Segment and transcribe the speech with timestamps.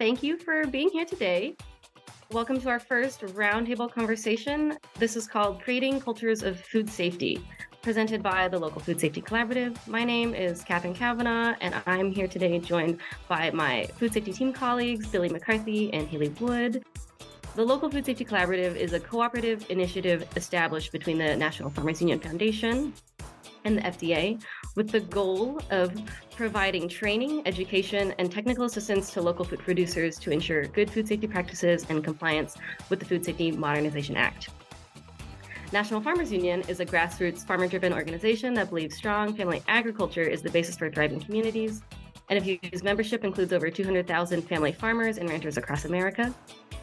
[0.00, 1.54] thank you for being here today.
[2.32, 4.78] Welcome to our first roundtable conversation.
[4.98, 7.38] This is called Creating Cultures of Food Safety,
[7.82, 9.76] presented by the Local Food Safety Collaborative.
[9.86, 14.54] My name is Catherine Kavanagh, and I'm here today joined by my food safety team
[14.54, 16.82] colleagues, Billy McCarthy and Haley Wood.
[17.54, 22.20] The Local Food Safety Collaborative is a cooperative initiative established between the National Farmers Union
[22.20, 22.94] Foundation
[23.66, 24.42] and the FDA
[24.80, 25.92] with the goal of
[26.34, 31.26] providing training, education, and technical assistance to local food producers to ensure good food safety
[31.26, 32.56] practices and compliance
[32.88, 34.48] with the Food Safety Modernization Act.
[35.70, 40.40] National Farmers Union is a grassroots farmer driven organization that believes strong family agriculture is
[40.40, 41.82] the basis for thriving communities.
[42.30, 46.34] NFU's membership includes over 200,000 family farmers and ranchers across America.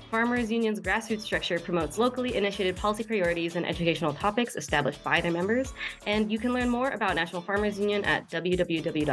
[0.10, 5.32] Farmers Union's grassroots structure promotes locally initiated policy priorities and educational topics established by their
[5.32, 5.74] members.
[6.06, 9.12] And you can learn more about National Farmers Union at www.nfu.org.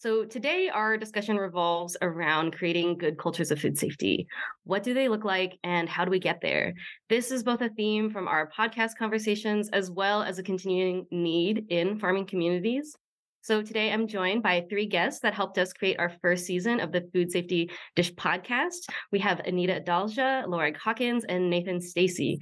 [0.00, 4.28] So, today our discussion revolves around creating good cultures of food safety.
[4.62, 6.74] What do they look like and how do we get there?
[7.08, 11.66] This is both a theme from our podcast conversations as well as a continuing need
[11.70, 12.94] in farming communities.
[13.40, 16.92] So, today I'm joined by three guests that helped us create our first season of
[16.92, 18.88] the Food Safety Dish podcast.
[19.10, 22.40] We have Anita Adalja, Lorig Hawkins, and Nathan Stacey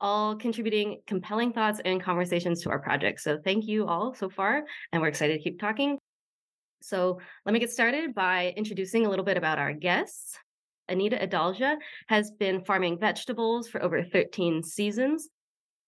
[0.00, 3.20] all contributing compelling thoughts and conversations to our project.
[3.20, 5.96] So thank you all so far, and we're excited to keep talking.
[6.82, 10.36] So let me get started by introducing a little bit about our guests.
[10.88, 11.76] Anita Adalja
[12.08, 15.28] has been farming vegetables for over 13 seasons.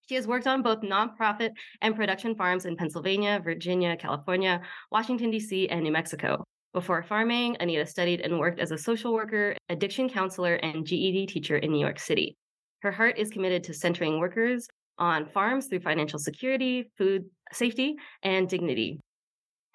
[0.08, 5.68] She has worked on both nonprofit and production farms in Pennsylvania, Virginia, California, Washington, D.C.,
[5.68, 6.44] and New Mexico.
[6.74, 11.56] Before farming, Anita studied and worked as a social worker, addiction counselor, and GED teacher
[11.56, 12.36] in New York City.
[12.82, 18.48] Her heart is committed to centering workers on farms through financial security, food safety, and
[18.48, 19.00] dignity.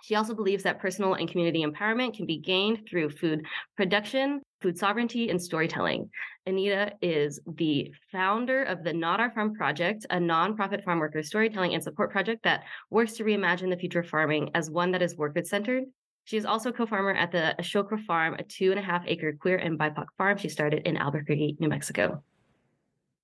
[0.04, 3.46] She also believes that personal and community empowerment can be gained through food
[3.76, 6.10] production, food sovereignty, and storytelling.
[6.46, 11.74] Anita is the founder of the Not Our Farm Project, a nonprofit farm worker storytelling
[11.74, 15.18] and support project that works to reimagine the future of farming as one that is
[15.18, 15.84] worker centered.
[16.26, 19.34] She is also co farmer at the Ashoka Farm, a two and a half acre
[19.34, 22.24] queer and BIPOC farm she started in Albuquerque, New Mexico.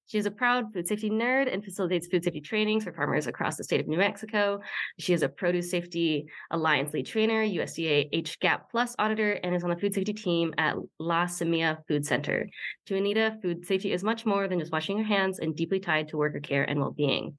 [0.07, 3.57] She is a proud food safety nerd and facilitates food safety trainings for farmers across
[3.57, 4.61] the state of New Mexico.
[4.99, 9.71] She is a Produce Safety Alliance lead trainer, USDA HGAP Plus auditor, and is on
[9.71, 12.47] the food safety team at La Semilla Food Center.
[12.85, 16.09] To Anita, food safety is much more than just washing your hands and deeply tied
[16.09, 17.37] to worker care and well being.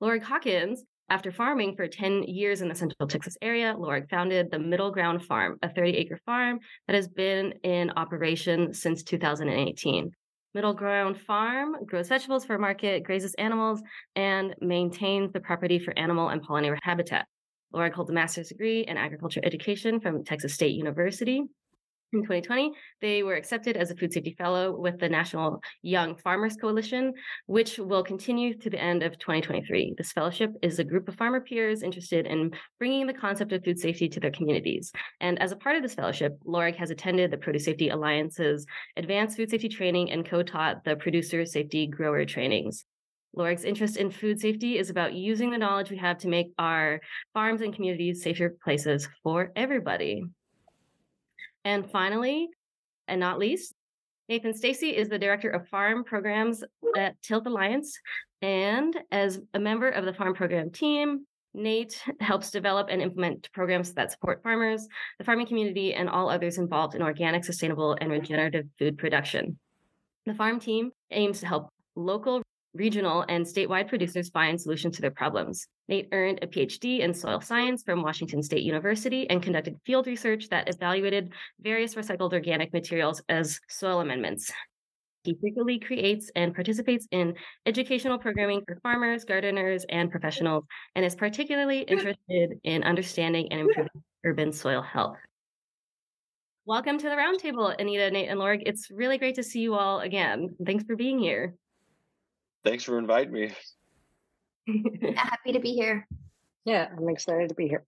[0.00, 4.58] Lorig Hawkins after farming for 10 years in the Central Texas area, Lorig founded the
[4.58, 10.10] Middle Ground Farm, a 30 acre farm that has been in operation since 2018.
[10.56, 13.82] Middle Ground Farm grows vegetables for market, grazes animals,
[14.14, 17.26] and maintains the property for animal and pollinator habitat.
[17.74, 21.42] Lorig holds a master's degree in agriculture education from Texas State University.
[22.12, 26.56] In 2020, they were accepted as a food safety fellow with the National Young Farmers
[26.56, 27.12] Coalition,
[27.46, 29.94] which will continue to the end of 2023.
[29.98, 33.80] This fellowship is a group of farmer peers interested in bringing the concept of food
[33.80, 34.92] safety to their communities.
[35.20, 39.36] And as a part of this fellowship, Lorig has attended the Produce Safety Alliance's advanced
[39.36, 42.84] food safety training and co-taught the producer safety grower trainings.
[43.36, 47.00] Lorig's interest in food safety is about using the knowledge we have to make our
[47.34, 50.22] farms and communities safer places for everybody.
[51.66, 52.48] And finally,
[53.08, 53.74] and not least,
[54.28, 56.62] Nathan Stacey is the director of farm programs
[56.96, 57.98] at Tilth Alliance.
[58.40, 63.92] And as a member of the farm program team, Nate helps develop and implement programs
[63.94, 64.86] that support farmers,
[65.18, 69.58] the farming community, and all others involved in organic, sustainable, and regenerative food production.
[70.24, 72.42] The farm team aims to help local
[72.76, 75.66] regional, and statewide producers find solutions to their problems.
[75.88, 80.48] Nate earned a PhD in soil science from Washington State University and conducted field research
[80.50, 84.52] that evaluated various recycled organic materials as soil amendments.
[85.24, 87.34] He frequently creates and participates in
[87.66, 90.64] educational programming for farmers, gardeners, and professionals,
[90.94, 95.16] and is particularly interested in understanding and improving urban soil health.
[96.64, 98.62] Welcome to the roundtable, Anita, Nate, and Lorig.
[98.66, 100.56] It's really great to see you all again.
[100.64, 101.54] Thanks for being here.
[102.66, 103.52] Thanks for inviting me.
[105.14, 106.08] Happy to be here.
[106.64, 107.84] Yeah, I'm excited to be here.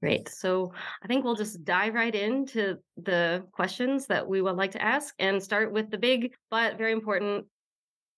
[0.00, 0.30] Great.
[0.30, 0.72] So
[1.02, 5.14] I think we'll just dive right into the questions that we would like to ask
[5.18, 7.44] and start with the big but very important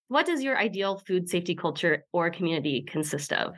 [0.07, 3.57] what does your ideal food safety culture or community consist of?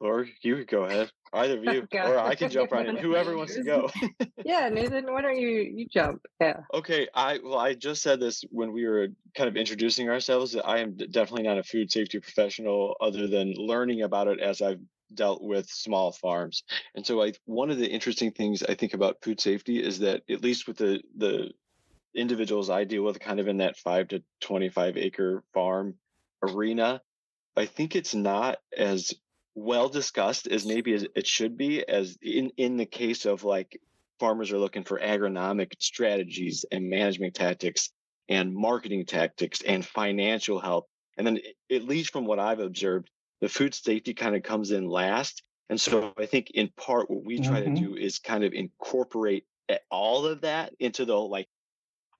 [0.00, 1.10] Or you could go ahead.
[1.32, 2.96] Either of you, or I can jump right in.
[2.96, 3.90] Whoever wants to go.
[4.44, 6.22] yeah, Nathan, why don't you you jump?
[6.40, 6.60] Yeah.
[6.72, 7.06] Okay.
[7.14, 10.52] I well, I just said this when we were kind of introducing ourselves.
[10.52, 14.62] That I am definitely not a food safety professional, other than learning about it as
[14.62, 14.80] I've
[15.14, 16.62] dealt with small farms.
[16.94, 20.22] And so, I one of the interesting things I think about food safety is that
[20.30, 21.50] at least with the the
[22.14, 25.94] individuals I deal with, kind of in that five to twenty five acre farm
[26.42, 27.02] arena,
[27.56, 29.12] I think it's not as
[29.60, 33.78] well discussed as maybe as it should be as in in the case of like
[34.18, 37.90] farmers are looking for agronomic strategies and management tactics
[38.28, 41.38] and marketing tactics and financial help and then
[41.70, 43.10] at least from what i've observed
[43.40, 47.24] the food safety kind of comes in last and so i think in part what
[47.24, 47.74] we try mm-hmm.
[47.74, 49.44] to do is kind of incorporate
[49.90, 51.48] all of that into the like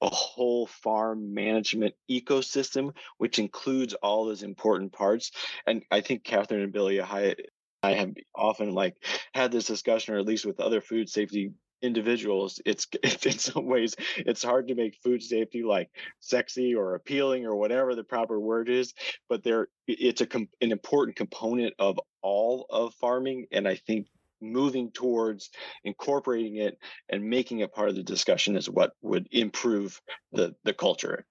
[0.01, 5.31] a whole farm management ecosystem, which includes all those important parts.
[5.67, 7.35] And I think Catherine and Billy, I,
[7.83, 8.97] have often like
[9.35, 11.53] had this discussion, or at least with other food safety
[11.83, 12.87] individuals it's
[13.25, 15.89] in some ways it's hard to make food safety like
[16.21, 18.93] sexy or appealing or whatever the proper word is
[19.29, 24.07] but there it's a an important component of all of farming and i think
[24.41, 25.51] moving towards
[25.85, 26.79] incorporating it
[27.09, 30.01] and making it part of the discussion is what would improve
[30.33, 31.25] the the culture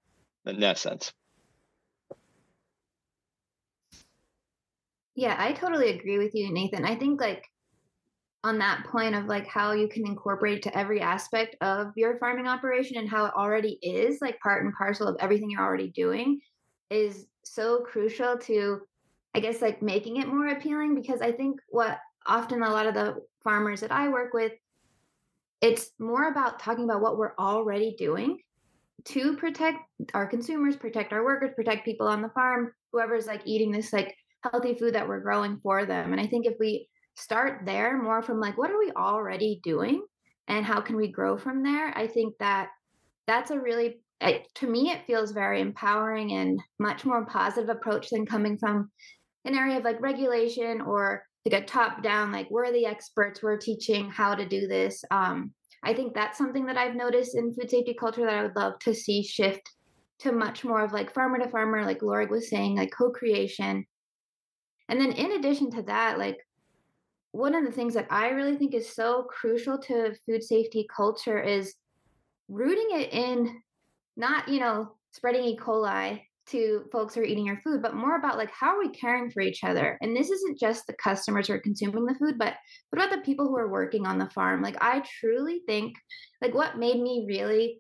[0.46, 1.14] in that sense.
[5.16, 6.86] Yeah i totally agree with you nathan.
[6.86, 7.44] I think like
[8.44, 12.48] on that point of like how you can incorporate to every aspect of your farming
[12.48, 16.40] operation and how it already is like part and parcel of everything you're already doing
[16.90, 18.80] is so crucial to
[19.36, 22.94] i guess like making it more appealing because i think what often a lot of
[22.94, 24.54] the farmers that I work with,
[25.62, 28.39] it's more about talking about what we're already doing
[29.06, 29.80] to protect
[30.13, 34.16] our consumers, protect our workers, protect people on the farm, whoever's like eating this like
[34.44, 36.12] healthy food that we're growing for them.
[36.12, 40.04] And I think if we start there more from like what are we already doing
[40.48, 42.69] and how can we grow from there, I think that
[43.27, 44.01] that's a really
[44.56, 48.92] to me it feels very empowering and much more positive approach than coming from
[49.45, 53.57] an area of like regulation or like a top down like we're the experts we're
[53.57, 55.04] teaching how to do this.
[55.12, 55.54] Um,
[55.84, 58.78] i think that's something that i've noticed in food safety culture that i would love
[58.80, 59.72] to see shift
[60.19, 63.86] to much more of like farmer to farmer like lorig was saying like co-creation.
[64.90, 66.38] And then in addition to that like
[67.31, 71.40] one of the things that i really think is so crucial to food safety culture
[71.40, 71.75] is
[72.48, 73.62] rooting it in
[74.18, 75.56] not you know spreading e.
[75.56, 78.90] coli to folks who are eating your food, but more about like how are we
[78.90, 79.98] caring for each other?
[80.01, 82.56] And this isn't just the customers who are consuming the food, but
[82.90, 84.62] what about the people who are working on the farm?
[84.62, 85.96] Like I truly think
[86.42, 87.80] like what made me really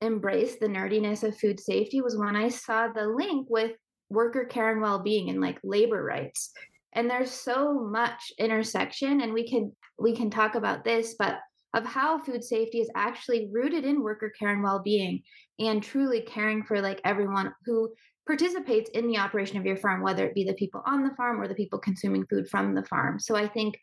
[0.00, 3.72] embrace the nerdiness of food safety was when I saw the link with
[4.10, 6.52] worker care and well-being and like labor rights.
[6.92, 11.38] And there's so much intersection and we can we can talk about this, but
[11.76, 15.22] of how food safety is actually rooted in worker care and well-being
[15.58, 17.92] and truly caring for like everyone who
[18.26, 21.40] participates in the operation of your farm whether it be the people on the farm
[21.40, 23.20] or the people consuming food from the farm.
[23.20, 23.78] So i think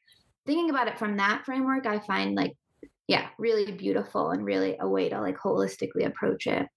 [0.47, 2.53] thinking about it from that framework i find like
[3.07, 6.67] yeah really beautiful and really a way to like holistically approach it.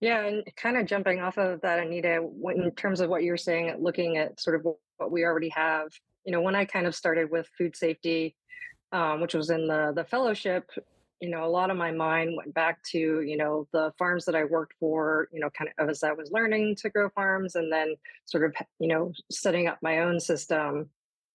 [0.00, 2.26] Yeah and kind of jumping off of that anita
[2.56, 5.86] in terms of what you're saying looking at sort of what we already have
[6.24, 8.34] you know when i kind of started with food safety
[8.92, 10.70] um, which was in the the fellowship
[11.20, 14.34] you know a lot of my mind went back to you know the farms that
[14.34, 17.72] i worked for you know kind of as i was learning to grow farms and
[17.72, 17.94] then
[18.26, 20.88] sort of you know setting up my own system.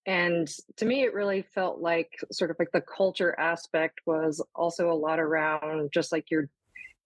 [0.05, 4.91] And to me it really felt like sort of like the culture aspect was also
[4.91, 6.49] a lot around just like your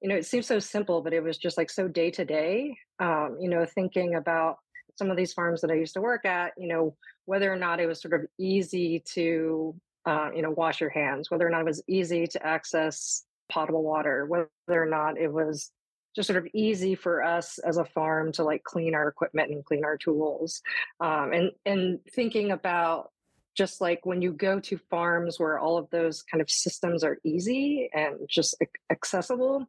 [0.01, 2.75] you know it seems so simple but it was just like so day to day
[2.99, 4.57] you know thinking about
[4.95, 7.79] some of these farms that i used to work at you know whether or not
[7.79, 9.75] it was sort of easy to
[10.07, 13.83] uh, you know, wash your hands, whether or not it was easy to access potable
[13.83, 15.69] water, whether or not it was
[16.15, 19.65] just sort of easy for us as a farm to like clean our equipment and
[19.65, 20.61] clean our tools.
[21.01, 23.11] Um, and and thinking about
[23.53, 27.17] just like when you go to farms where all of those kind of systems are
[27.25, 28.55] easy and just
[28.89, 29.67] accessible,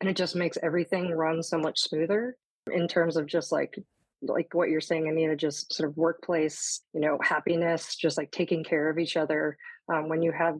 [0.00, 2.36] and it just makes everything run so much smoother
[2.72, 3.78] in terms of just like
[4.22, 8.64] like what you're saying, Anita, just sort of workplace, you know, happiness, just like taking
[8.64, 9.56] care of each other.
[9.92, 10.56] Um, when you have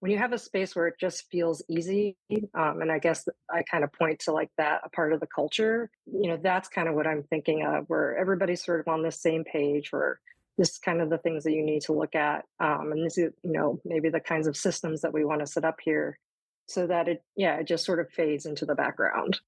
[0.00, 2.16] when you have a space where it just feels easy,
[2.54, 5.26] um, and I guess I kind of point to like that a part of the
[5.26, 5.90] culture.
[6.06, 9.10] You know, that's kind of what I'm thinking of, where everybody's sort of on the
[9.10, 10.20] same page, where
[10.56, 13.18] this is kind of the things that you need to look at, um, and this
[13.18, 16.18] is you know maybe the kinds of systems that we want to set up here,
[16.66, 19.40] so that it yeah it just sort of fades into the background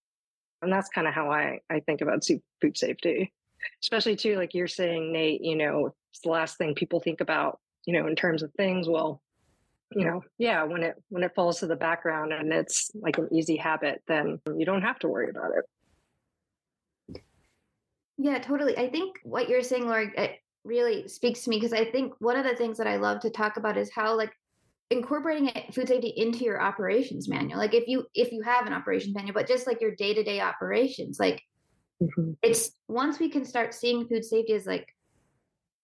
[0.63, 2.25] and that's kind of how I, I think about
[2.61, 3.33] food safety
[3.83, 7.61] especially too like you're saying nate you know it's the last thing people think about,
[7.87, 8.89] you know, in terms of things.
[8.89, 9.23] Well,
[9.93, 13.29] you know, yeah, when it when it falls to the background and it's like an
[13.33, 17.21] easy habit, then you don't have to worry about it.
[18.19, 18.77] Yeah, totally.
[18.77, 20.33] I think what you're saying, Lorig, it
[20.65, 23.31] really speaks to me because I think one of the things that I love to
[23.31, 24.33] talk about is how like
[24.91, 27.59] incorporating it, food safety into your operations manual.
[27.59, 30.23] Like if you if you have an operations manual, but just like your day to
[30.23, 31.43] day operations, like
[32.03, 32.33] mm-hmm.
[32.43, 34.95] it's once we can start seeing food safety as like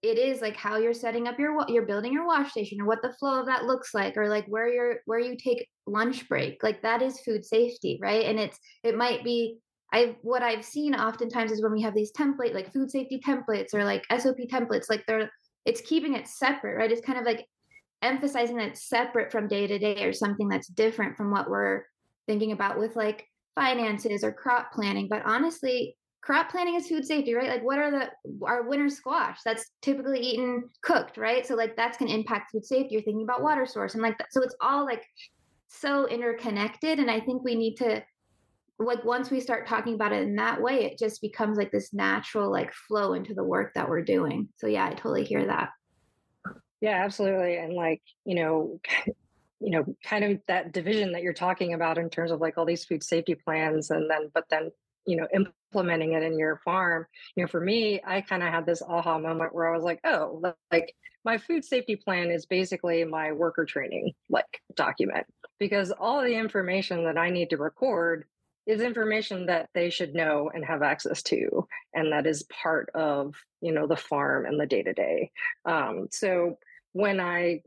[0.03, 3.03] it is like how you're setting up your you're building your wash station or what
[3.03, 6.63] the flow of that looks like or like where you're where you take lunch break
[6.63, 8.27] like that is food safety right?
[8.27, 9.59] And it's it might be
[9.93, 13.73] i what i've seen oftentimes is when we have these template like food safety templates
[13.73, 15.31] or like sop templates like they're
[15.65, 16.93] it's keeping it separate right?
[16.93, 17.47] It's kind of like
[18.03, 21.85] emphasizing that it's separate from day to day or something that's different from what we're
[22.27, 25.09] thinking about with like finances or crop planning.
[25.09, 25.97] But honestly
[26.27, 27.49] crop planning is food safety, right?
[27.49, 28.11] Like what are the
[28.45, 31.47] our winter squash that's typically eaten cooked, right?
[31.47, 32.95] So like that's going to impact food safety.
[32.95, 34.33] You're thinking about water source and like that.
[34.33, 35.05] So it's all like
[35.69, 38.03] so interconnected and I think we need to
[38.81, 41.95] like once we start talking about it in that way, it just becomes like this
[41.95, 44.49] natural like flow into the work that we're doing.
[44.57, 45.71] So yeah, I totally hear that.
[46.81, 47.57] Yeah, absolutely.
[47.57, 48.81] And like, you know,
[49.61, 52.65] you know, kind of that division that you're talking about in terms of like all
[52.65, 54.73] these food safety plans and then but then
[55.07, 58.67] you know implementing it in your farm you know for me i kind of had
[58.67, 60.95] this aha moment where i was like oh like
[61.25, 65.27] my food safety plan is basically my worker training like document
[65.59, 68.25] because all the information that i need to record
[68.67, 73.35] is information that they should know and have access to and that is part of
[73.61, 75.31] you know the farm and the day to day
[76.11, 76.59] so
[76.93, 77.61] when i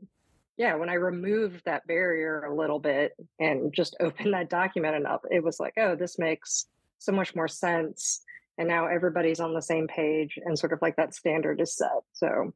[0.56, 5.06] yeah when i removed that barrier a little bit and just opened that document and
[5.06, 6.66] up it was like oh this makes
[7.00, 8.22] so much more sense
[8.58, 12.02] and now everybody's on the same page and sort of like that standard is set
[12.12, 12.52] so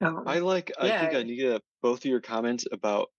[0.00, 0.96] um, i like i yeah.
[0.96, 3.10] i think anita both of your comments about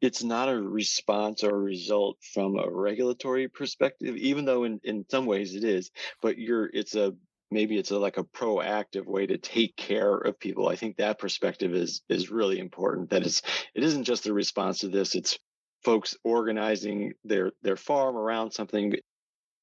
[0.00, 5.04] it's not a response or a result from a regulatory perspective even though in, in
[5.10, 7.14] some ways it is but you're it's a
[7.50, 11.18] maybe it's a, like a proactive way to take care of people i think that
[11.18, 13.40] perspective is is really important that it's
[13.74, 15.38] it isn't just a response to this it's
[15.84, 18.94] folks organizing their their farm around something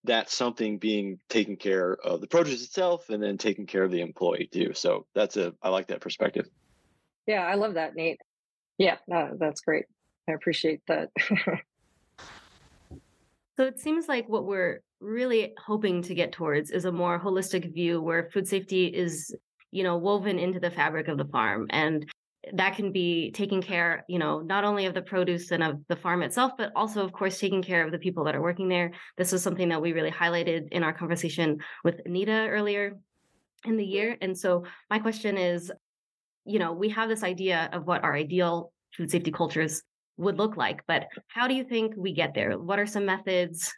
[0.03, 4.01] that something being taken care of the produce itself and then taking care of the
[4.01, 4.73] employee too.
[4.73, 6.47] So that's a I like that perspective.
[7.27, 8.19] Yeah, I love that, Nate.
[8.77, 9.85] Yeah, no, that's great.
[10.27, 11.09] I appreciate that.
[13.57, 17.73] so it seems like what we're really hoping to get towards is a more holistic
[17.73, 19.35] view where food safety is
[19.71, 22.05] you know woven into the fabric of the farm and
[22.53, 25.95] that can be taking care, you know, not only of the produce and of the
[25.95, 28.91] farm itself, but also, of course, taking care of the people that are working there.
[29.17, 32.97] This is something that we really highlighted in our conversation with Anita earlier
[33.65, 34.17] in the year.
[34.21, 35.71] And so, my question is,
[36.45, 39.83] you know, we have this idea of what our ideal food safety cultures
[40.17, 42.57] would look like, but how do you think we get there?
[42.57, 43.71] What are some methods?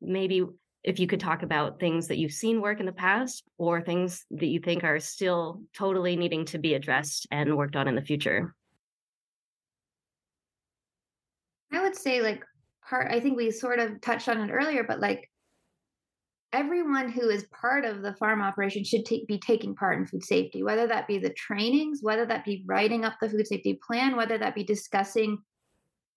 [0.00, 0.44] Maybe
[0.84, 4.24] if you could talk about things that you've seen work in the past or things
[4.32, 8.02] that you think are still totally needing to be addressed and worked on in the
[8.02, 8.54] future.
[11.72, 12.44] I would say, like,
[12.88, 15.30] part, I think we sort of touched on it earlier, but like,
[16.52, 20.22] everyone who is part of the farm operation should take, be taking part in food
[20.22, 24.16] safety, whether that be the trainings, whether that be writing up the food safety plan,
[24.16, 25.38] whether that be discussing,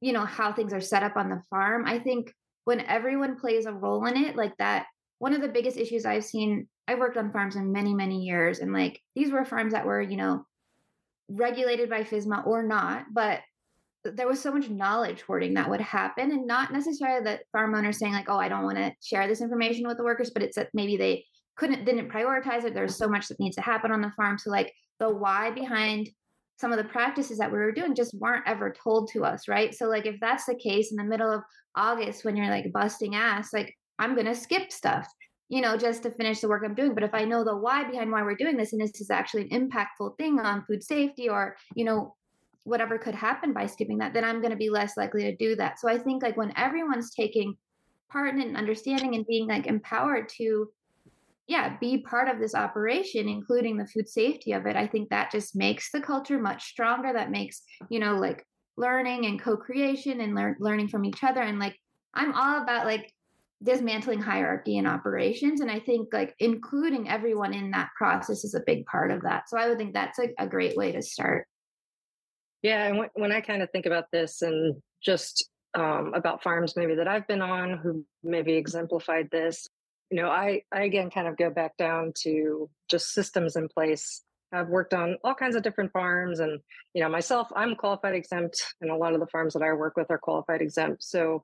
[0.02, 1.86] you know, how things are set up on the farm.
[1.86, 2.34] I think
[2.66, 4.86] when everyone plays a role in it like that
[5.20, 8.60] one of the biggest issues i've seen i worked on farms in many many years
[8.60, 10.46] and like these were farms that were you know
[11.28, 13.40] regulated by FSMA or not but
[14.04, 17.98] there was so much knowledge hoarding that would happen and not necessarily that farm owners
[17.98, 20.56] saying like oh i don't want to share this information with the workers but it's
[20.56, 22.74] that maybe they couldn't didn't prioritize it.
[22.74, 26.10] There's so much that needs to happen on the farm so like the why behind
[26.58, 29.76] some of the practices that we were doing just weren't ever told to us, right?
[29.76, 31.42] So, like, if that's the case in the middle of
[31.76, 35.08] August when you're like busting ass, like, I'm going to skip stuff,
[35.50, 36.94] you know, just to finish the work I'm doing.
[36.94, 39.50] But if I know the why behind why we're doing this, and this is actually
[39.50, 42.16] an impactful thing on food safety or, you know,
[42.64, 45.56] whatever could happen by skipping that, then I'm going to be less likely to do
[45.58, 45.80] that.
[45.80, 47.56] So, I think like when everyone's taking
[48.10, 50.70] part in understanding and being like empowered to
[51.48, 54.76] yeah be part of this operation including the food safety of it.
[54.76, 58.46] I think that just makes the culture much stronger that makes you know like
[58.78, 61.42] learning and co-creation and lear- learning from each other.
[61.42, 61.78] And like
[62.14, 63.12] i'm all about like
[63.64, 65.62] dismantling hierarchy in operations.
[65.62, 69.50] And i think like including everyone in that process is a big part of that.
[69.50, 71.48] So i would think that's a, a great way to start.
[72.62, 76.96] Yeah and when i kind of think about this and just um, about farms maybe
[76.96, 79.68] that i've been on who maybe exemplified this
[80.10, 84.24] you know, I, I again kind of go back down to just systems in place
[84.56, 86.60] I've worked on all kinds of different farms, and
[86.94, 89.98] you know, myself, I'm qualified exempt, and a lot of the farms that I work
[89.98, 91.04] with are qualified exempt.
[91.04, 91.44] So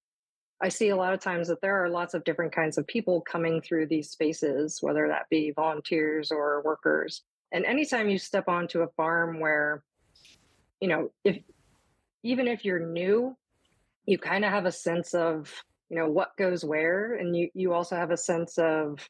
[0.61, 3.21] I see a lot of times that there are lots of different kinds of people
[3.21, 7.23] coming through these spaces, whether that be volunteers or workers.
[7.51, 9.83] And anytime you step onto a farm where,
[10.79, 11.39] you know, if
[12.23, 13.35] even if you're new,
[14.05, 15.51] you kind of have a sense of,
[15.91, 19.05] you know, what goes where, and you you also have a sense of,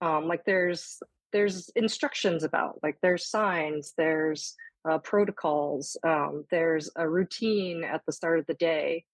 [0.00, 1.00] um, like there's
[1.32, 4.56] there's instructions about like there's signs there's
[4.88, 9.04] uh, protocols um, there's a routine at the start of the day.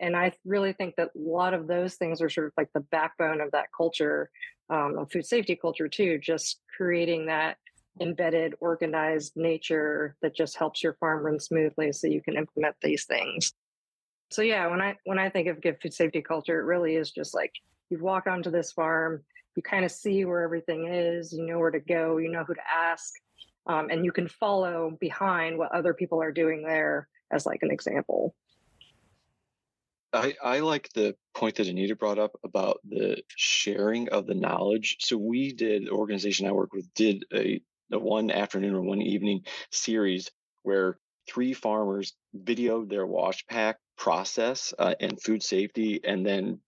[0.00, 2.80] And i really think that a lot of those things are sort of like the
[2.80, 4.30] backbone of that culture
[4.70, 7.58] um, of food safety culture too just creating that
[8.00, 13.04] embedded organized nature that just helps your farm run smoothly so you can implement these
[13.04, 13.52] things
[14.32, 17.10] so yeah when i when i think of good food safety culture it really is
[17.10, 17.52] just like
[17.90, 19.22] you walk onto this farm
[19.56, 22.54] you kind of see where everything is you know where to go you know who
[22.54, 23.12] to ask
[23.66, 27.70] um, and you can follow behind what other people are doing there as like an
[27.70, 28.34] example
[30.14, 34.98] I, I like the point that Anita brought up about the sharing of the knowledge.
[35.00, 39.00] So we did the organization I work with did a, a one afternoon or one
[39.00, 40.30] evening series
[40.64, 46.58] where three farmers videoed their wash pack process uh, and food safety and then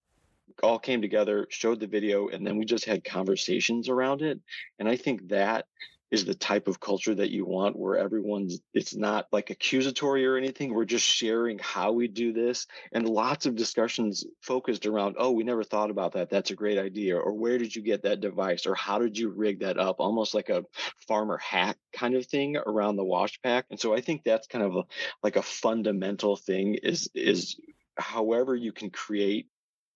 [0.62, 4.40] all came together, showed the video, and then we just had conversations around it.
[4.78, 5.66] And I think that
[6.10, 10.36] is the type of culture that you want where everyone's it's not like accusatory or
[10.36, 15.30] anything we're just sharing how we do this and lots of discussions focused around oh
[15.30, 18.20] we never thought about that that's a great idea or where did you get that
[18.20, 18.66] device?
[18.66, 19.96] or how did you rig that up?
[19.98, 20.64] almost like a
[21.08, 24.64] farmer hack kind of thing around the wash pack and so i think that's kind
[24.64, 24.82] of a,
[25.22, 27.56] like a fundamental thing is is
[27.96, 29.48] however you can create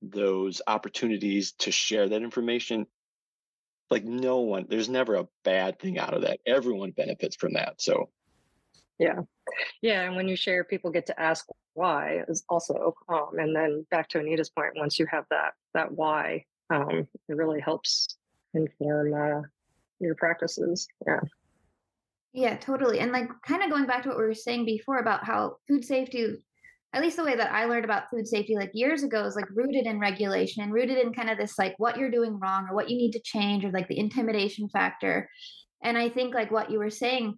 [0.03, 2.87] those opportunities to share that information
[3.90, 6.40] like no one there's never a bad thing out of that.
[6.47, 8.11] Everyone benefits from that so.
[8.98, 9.20] Yeah.
[9.83, 13.87] Yeah and when you share people get to ask why is also um, and then
[13.90, 18.18] back to anita's point once you have that that why um, it really helps
[18.55, 19.42] inform uh,
[20.01, 21.20] your practices yeah.
[22.33, 25.24] Yeah totally and like kind of going back to what we were saying before about
[25.24, 26.37] how food safety
[26.94, 29.48] at least the way that I learned about food safety like years ago is like
[29.55, 32.74] rooted in regulation and rooted in kind of this like what you're doing wrong or
[32.74, 35.29] what you need to change or like the intimidation factor.
[35.83, 37.37] And I think like what you were saying,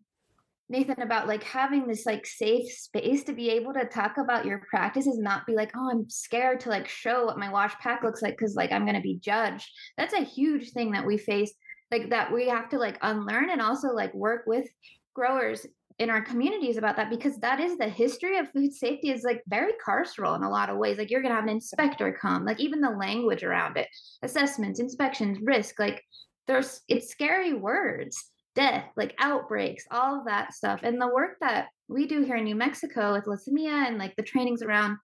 [0.68, 4.62] Nathan, about like having this like safe space to be able to talk about your
[4.70, 8.22] practices, not be like, oh, I'm scared to like show what my wash pack looks
[8.22, 9.68] like because like I'm gonna be judged.
[9.98, 11.52] That's a huge thing that we face,
[11.90, 14.68] like that we have to like unlearn and also like work with
[15.12, 15.66] growers
[16.00, 19.42] in our communities about that because that is the history of food safety is like
[19.46, 20.96] very carceral in a lot of ways.
[20.96, 23.86] Like you're going to have an inspector come like even the language around it
[24.22, 26.02] assessments inspections risk like
[26.46, 30.80] there's it's scary words death like outbreaks all of that stuff.
[30.82, 34.22] And the work that we do here in new mexico with Semilla and like the
[34.22, 34.96] trainings around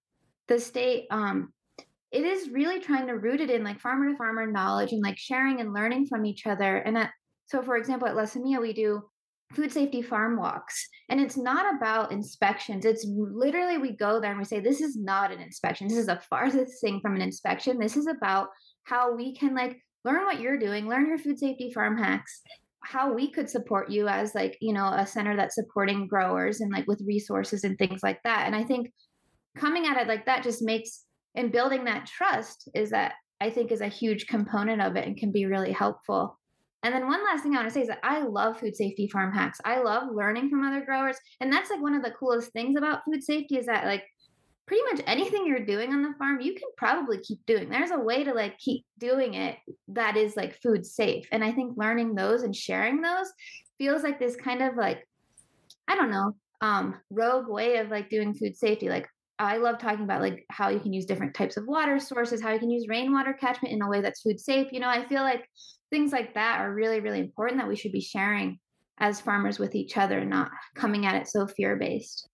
[0.49, 1.53] the state um
[2.11, 5.19] it is really trying to root it in like farmer to farmer knowledge and like
[5.19, 6.79] sharing and learning from each other.
[6.79, 7.11] And at,
[7.45, 9.03] so for example at Semilla we do
[9.53, 12.85] food safety farm walks and it's not about inspections.
[12.85, 15.89] It's literally we go there and we say this is not an inspection.
[15.89, 17.79] This is the farthest thing from an inspection.
[17.79, 18.49] This is about
[18.85, 22.41] how we can like learn what you're doing learn your food safety farm hacks
[22.85, 26.73] how we could support you as like you know a center that's supporting growers and
[26.73, 28.47] like with resources and things like that.
[28.47, 28.93] And i think
[29.57, 31.05] coming at it like that just makes
[31.35, 35.17] and building that trust is that i think is a huge component of it and
[35.17, 36.39] can be really helpful
[36.87, 39.09] and then one last thing I want to say is that I love food safety
[39.09, 39.59] farm hacks.
[39.65, 41.17] I love learning from other growers.
[41.41, 44.05] And that's like one of the coolest things about food safety is that like
[44.67, 47.69] pretty much anything you're doing on the farm, you can probably keep doing.
[47.69, 49.57] There's a way to like keep doing it
[49.89, 51.27] that is like food safe.
[51.33, 53.33] And I think learning those and sharing those
[53.79, 55.05] feels like this kind of like,
[55.89, 58.89] I don't know, um, rogue way of like doing food safety.
[58.89, 62.41] Like I love talking about like how you can use different types of water sources,
[62.41, 64.73] how you can use rainwater catchment in a way that's food safe.
[64.73, 65.49] You know, I feel like
[65.91, 68.59] things like that are really, really important that we should be sharing
[68.99, 72.29] as farmers with each other, and not coming at it so fear based.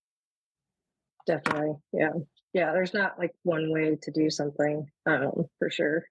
[1.27, 1.75] Definitely.
[1.91, 2.11] Yeah.
[2.53, 2.71] Yeah.
[2.71, 6.05] There's not like one way to do something um, for sure.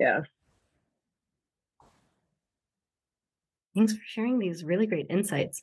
[0.00, 0.22] Yeah.
[3.74, 5.62] Thanks for sharing these really great insights.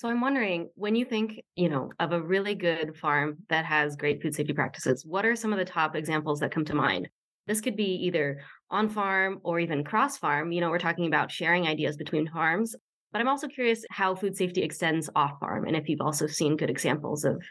[0.00, 3.96] So I'm wondering when you think, you know, of a really good farm that has
[3.96, 7.10] great food safety practices, what are some of the top examples that come to mind?
[7.46, 10.52] This could be either on farm or even cross farm.
[10.52, 12.74] You know, we're talking about sharing ideas between farms,
[13.12, 16.56] but I'm also curious how food safety extends off farm and if you've also seen
[16.56, 17.42] good examples of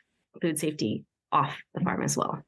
[0.42, 2.42] food safety off the farm as well.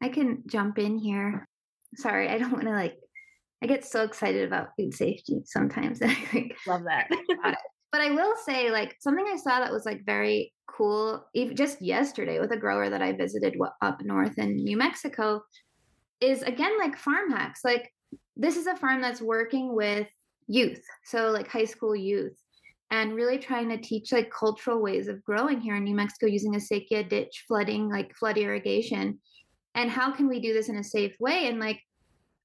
[0.00, 1.48] I can jump in here.
[1.96, 2.96] Sorry, I don't want to like
[3.62, 6.00] I get so excited about food safety sometimes.
[6.66, 7.08] Love that.
[7.92, 11.82] but I will say, like something I saw that was like very cool, even just
[11.82, 15.42] yesterday with a grower that I visited up north in New Mexico,
[16.20, 17.60] is again like farm hacks.
[17.64, 17.92] Like
[18.36, 20.06] this is a farm that's working with
[20.46, 22.38] youth, so like high school youth,
[22.90, 26.54] and really trying to teach like cultural ways of growing here in New Mexico using
[26.54, 29.20] a acequia ditch flooding, like flood irrigation.
[29.74, 31.46] And how can we do this in a safe way?
[31.46, 31.80] And like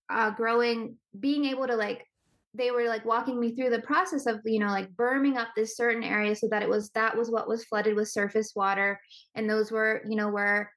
[0.10, 2.06] uh, growing, being able to like,
[2.54, 5.76] they were like walking me through the process of, you know, like berming up this
[5.76, 9.00] certain area so that it was, that was what was flooded with surface water.
[9.36, 10.72] And those were, you know, where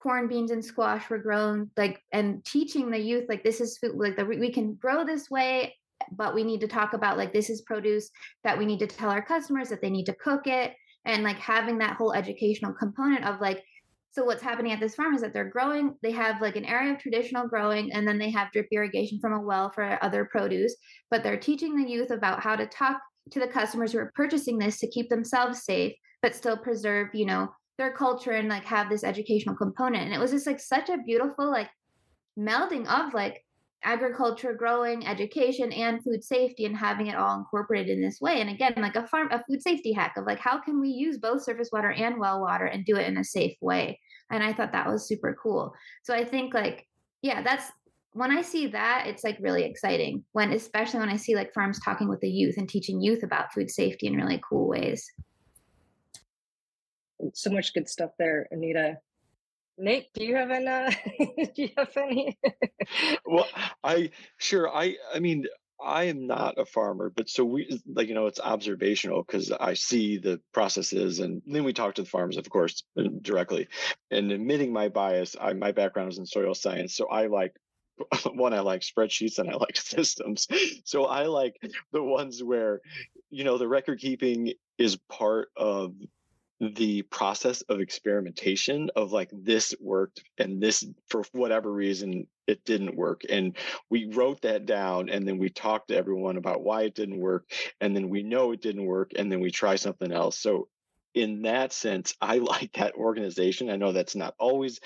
[0.00, 3.92] corn, beans, and squash were grown, like, and teaching the youth, like, this is food,
[3.94, 5.74] like, the, we can grow this way
[6.12, 8.10] but we need to talk about like this is produce
[8.44, 10.74] that we need to tell our customers that they need to cook it
[11.04, 13.62] and like having that whole educational component of like
[14.12, 16.92] so what's happening at this farm is that they're growing they have like an area
[16.92, 20.76] of traditional growing and then they have drip irrigation from a well for other produce
[21.10, 24.58] but they're teaching the youth about how to talk to the customers who are purchasing
[24.58, 25.92] this to keep themselves safe
[26.22, 27.48] but still preserve you know
[27.80, 30.04] their culture and like have this educational component.
[30.04, 31.70] And it was just like such a beautiful like
[32.38, 33.42] melding of like
[33.82, 38.40] agriculture, growing, education, and food safety, and having it all incorporated in this way.
[38.40, 41.18] And again, like a farm, a food safety hack of like how can we use
[41.18, 43.98] both surface water and well water and do it in a safe way.
[44.30, 45.74] And I thought that was super cool.
[46.02, 46.86] So I think like,
[47.22, 47.70] yeah, that's
[48.12, 50.24] when I see that, it's like really exciting.
[50.32, 53.52] When especially when I see like farms talking with the youth and teaching youth about
[53.52, 55.10] food safety in really cool ways.
[57.34, 58.96] So much good stuff there, Anita.
[59.80, 60.66] Nate, do you have any?
[60.66, 60.90] Uh,
[61.54, 62.38] do you have any?
[63.24, 63.48] well,
[63.82, 64.68] I sure.
[64.68, 65.46] I I mean,
[65.82, 69.74] I am not a farmer, but so we like you know it's observational because I
[69.74, 72.82] see the processes, and then we talk to the farmers, of course,
[73.22, 73.68] directly.
[74.10, 77.54] And admitting my bias, I, my background is in soil science, so I like
[78.32, 80.48] one i like spreadsheets and i like systems
[80.84, 81.54] so i like
[81.92, 82.80] the ones where
[83.28, 85.92] you know the record keeping is part of
[86.60, 92.96] the process of experimentation of like this worked and this for whatever reason it didn't
[92.96, 93.56] work and
[93.88, 97.50] we wrote that down and then we talked to everyone about why it didn't work
[97.80, 100.38] and then we know it didn't work and then we try something else.
[100.38, 100.68] So
[101.14, 103.70] in that sense i like that organization.
[103.70, 104.80] I know that's not always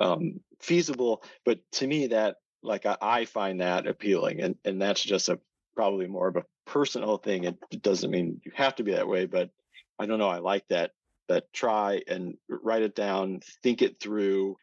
[0.00, 5.02] um, feasible but to me that like I, I find that appealing and and that's
[5.02, 5.38] just a
[5.76, 9.26] probably more of a personal thing it doesn't mean you have to be that way
[9.26, 9.50] but
[9.98, 10.90] i don't know i like that
[11.28, 14.56] that try and write it down, think it through,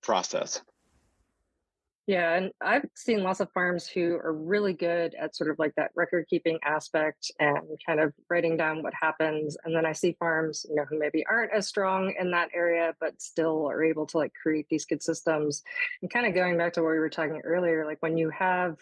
[0.00, 0.62] process.
[2.06, 5.74] Yeah, and I've seen lots of farms who are really good at sort of like
[5.74, 9.58] that record keeping aspect and kind of writing down what happens.
[9.62, 12.94] And then I see farms, you know, who maybe aren't as strong in that area,
[12.98, 15.62] but still are able to like create these good systems.
[16.00, 18.78] And kind of going back to what we were talking earlier, like when you have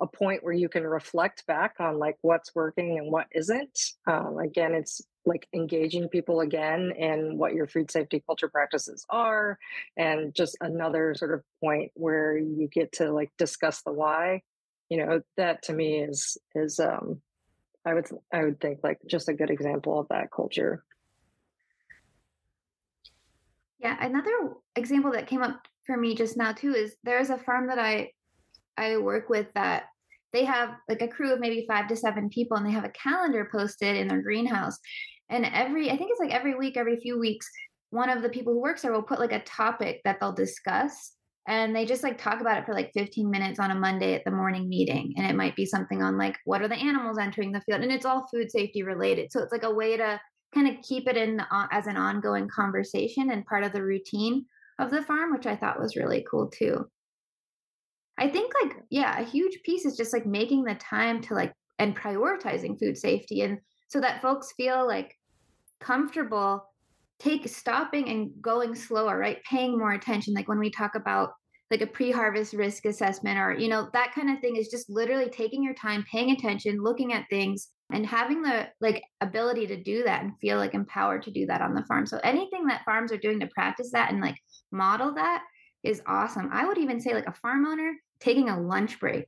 [0.00, 3.78] a point where you can reflect back on like what's working and what isn't.
[4.06, 9.58] Um, again, it's like engaging people again in what your food safety culture practices are
[9.96, 14.42] and just another sort of point where you get to like discuss the why
[14.88, 17.20] you know that to me is is um
[17.84, 20.82] i would i would think like just a good example of that culture
[23.78, 24.32] yeah another
[24.76, 28.10] example that came up for me just now too is there's a farm that i
[28.78, 29.84] i work with that
[30.32, 32.90] they have like a crew of maybe five to seven people and they have a
[32.90, 34.78] calendar posted in their greenhouse.
[35.30, 37.46] And every i think it's like every week every few weeks
[37.90, 41.12] one of the people who works there will put like a topic that they'll discuss
[41.46, 44.24] and they just like talk about it for like 15 minutes on a monday at
[44.24, 45.14] the morning meeting.
[45.16, 47.80] And it might be something on like what are the animals entering the field?
[47.80, 49.32] And it's all food safety related.
[49.32, 50.20] So it's like a way to
[50.54, 54.44] kind of keep it in the, as an ongoing conversation and part of the routine
[54.78, 56.88] of the farm which i thought was really cool too
[58.18, 61.52] i think like yeah a huge piece is just like making the time to like
[61.78, 65.14] and prioritizing food safety and so that folks feel like
[65.80, 66.64] comfortable
[67.18, 69.42] take stopping and going slower right?
[69.44, 71.30] Paying more attention like when we talk about
[71.70, 75.28] like a pre-harvest risk assessment or you know that kind of thing is just literally
[75.28, 80.02] taking your time paying attention looking at things and having the like ability to do
[80.04, 82.06] that and feel like empowered to do that on the farm.
[82.06, 84.36] So anything that farms are doing to practice that and like
[84.72, 85.42] model that
[85.82, 86.50] is awesome.
[86.52, 89.26] I would even say like a farm owner taking a lunch break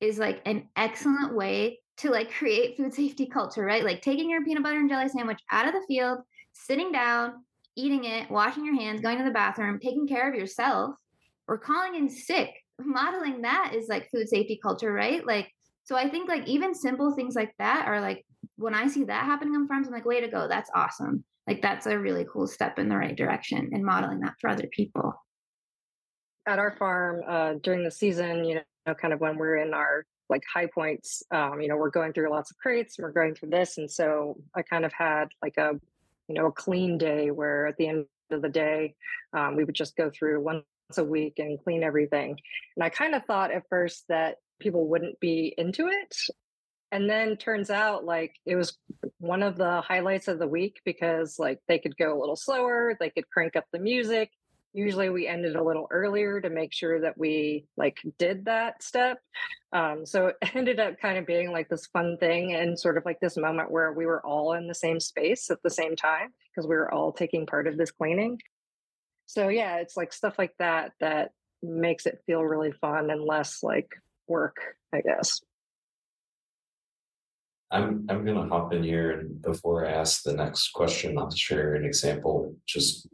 [0.00, 3.84] is like an excellent way to like create food safety culture, right?
[3.84, 6.18] Like taking your peanut butter and jelly sandwich out of the field,
[6.52, 7.44] sitting down,
[7.76, 10.94] eating it, washing your hands, going to the bathroom, taking care of yourself,
[11.46, 12.50] or calling in sick.
[12.80, 15.26] Modeling that is like food safety culture, right?
[15.26, 18.24] Like, so I think like even simple things like that are like
[18.56, 20.46] when I see that happening on farms, I'm like, way to go.
[20.48, 21.24] That's awesome.
[21.46, 24.68] Like, that's a really cool step in the right direction and modeling that for other
[24.70, 25.14] people.
[26.48, 30.06] At our farm uh, during the season, you know, kind of when we're in our
[30.30, 33.50] like high points, um, you know, we're going through lots of crates, we're going through
[33.50, 33.76] this.
[33.76, 35.72] And so I kind of had like a,
[36.26, 38.94] you know, a clean day where at the end of the day,
[39.34, 40.64] um, we would just go through once
[40.96, 42.38] a week and clean everything.
[42.76, 46.16] And I kind of thought at first that people wouldn't be into it.
[46.92, 48.78] And then turns out like it was
[49.18, 52.96] one of the highlights of the week because like they could go a little slower,
[52.98, 54.30] they could crank up the music,
[54.72, 59.18] usually we ended a little earlier to make sure that we like did that step
[59.72, 63.04] um, so it ended up kind of being like this fun thing and sort of
[63.04, 66.28] like this moment where we were all in the same space at the same time
[66.50, 68.38] because we were all taking part of this cleaning.
[69.26, 73.62] So yeah it's like stuff like that that makes it feel really fun and less
[73.62, 73.88] like
[74.28, 74.56] work
[74.94, 75.40] i guess.
[77.70, 81.74] I'm I'm gonna hop in here and before I ask the next question, I'll share
[81.74, 83.06] an example just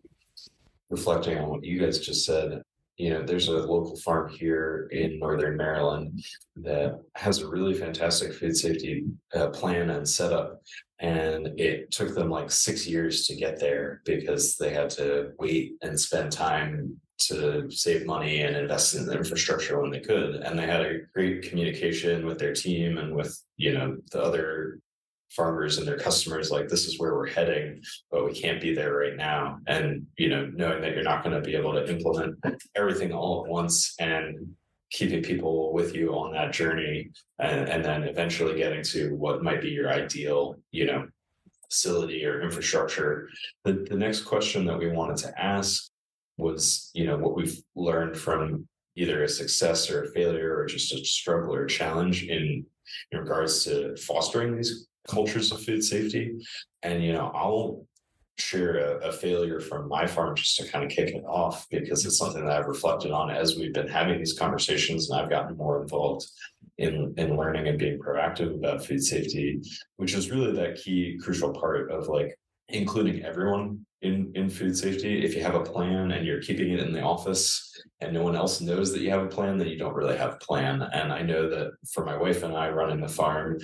[0.90, 2.62] reflecting on what you guys just said,
[2.96, 6.24] you know, there's a local farm here in Northern Maryland
[6.56, 10.60] that has a really fantastic food safety uh, plan and setup.
[11.00, 15.72] And it took them like six years to get there because they had to wait
[15.82, 20.36] and spend time to save money and invest in the infrastructure when they could.
[20.36, 24.78] And they had a great communication with their team and with, you know, the other
[25.34, 28.94] farmers and their customers like this is where we're heading but we can't be there
[28.96, 29.58] right now.
[29.66, 32.36] And you know knowing that you're not going to be able to implement
[32.74, 34.54] everything all at once and
[34.90, 39.60] keeping people with you on that journey and, and then eventually getting to what might
[39.60, 41.06] be your ideal you know
[41.70, 43.28] facility or infrastructure.
[43.64, 45.90] The, the next question that we wanted to ask
[46.36, 50.92] was you know what we've learned from either a success or a failure or just
[50.92, 52.64] a struggle or a challenge in
[53.10, 56.34] in regards to fostering these cultures of food safety.
[56.82, 57.86] And, you know, I'll
[58.38, 62.04] share a, a, failure from my farm just to kind of kick it off because
[62.04, 65.56] it's something that I've reflected on as we've been having these conversations and I've gotten
[65.56, 66.26] more involved
[66.78, 69.60] in in learning and being proactive about food safety,
[69.96, 72.36] which is really that key crucial part of like
[72.68, 75.24] including everyone in in food safety.
[75.24, 78.34] If you have a plan and you're keeping it in the office and no one
[78.34, 80.82] else knows that you have a plan, then you don't really have a plan.
[80.82, 83.58] And I know that for my wife and I running the farm,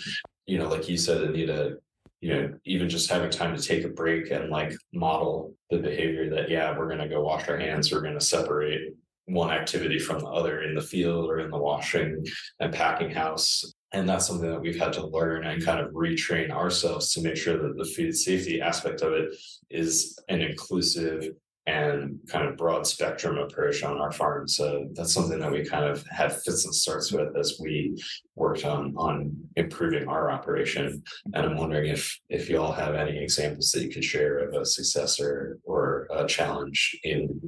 [0.47, 1.77] you know, like you said, Anita,
[2.21, 6.29] you know, even just having time to take a break and like model the behavior
[6.31, 8.95] that, yeah, we're going to go wash our hands, we're going to separate
[9.27, 12.25] one activity from the other in the field or in the washing
[12.59, 13.73] and packing house.
[13.93, 17.37] And that's something that we've had to learn and kind of retrain ourselves to make
[17.37, 19.35] sure that the food safety aspect of it
[19.69, 21.31] is an inclusive
[21.71, 24.49] and kind of broad spectrum approach on our farm.
[24.49, 27.97] So that's something that we kind of had fits and starts with as we
[28.35, 31.03] worked on on improving our operation.
[31.35, 34.55] And I'm wondering if if you all have any examples that you could share of
[34.55, 37.41] a success or, or a challenge in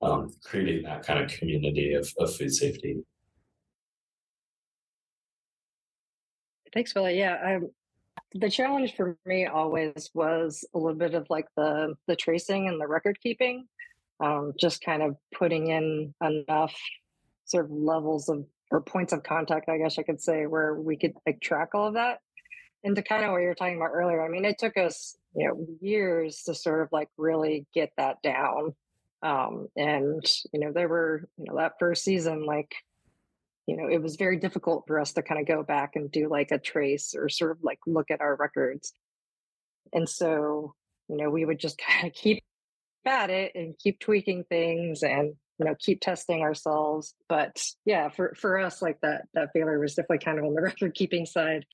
[0.00, 2.96] um, creating that kind of community of, of food safety.
[6.72, 7.18] Thanks, Billy.
[7.18, 7.70] Yeah, I'm
[8.34, 12.80] the challenge for me always was a little bit of like the the tracing and
[12.80, 13.66] the record keeping
[14.20, 16.74] um, just kind of putting in enough
[17.44, 20.96] sort of levels of or points of contact i guess i could say where we
[20.96, 22.18] could like track all of that.
[22.82, 25.16] And to kind of what you were talking about earlier i mean it took us
[25.34, 28.74] you know years to sort of like really get that down
[29.22, 32.74] um, and you know there were you know that first season like
[33.70, 36.28] you know, it was very difficult for us to kind of go back and do
[36.28, 38.92] like a trace or sort of like look at our records.
[39.92, 40.74] And so,
[41.08, 42.42] you know, we would just kind of keep
[43.06, 47.14] at it and keep tweaking things and you know keep testing ourselves.
[47.28, 50.62] But yeah for for us like that that failure was definitely kind of on the
[50.62, 51.64] record keeping side.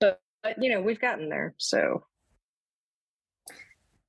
[0.00, 2.02] But, but you know we've gotten there so.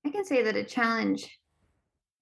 [0.03, 1.29] I can say that a challenge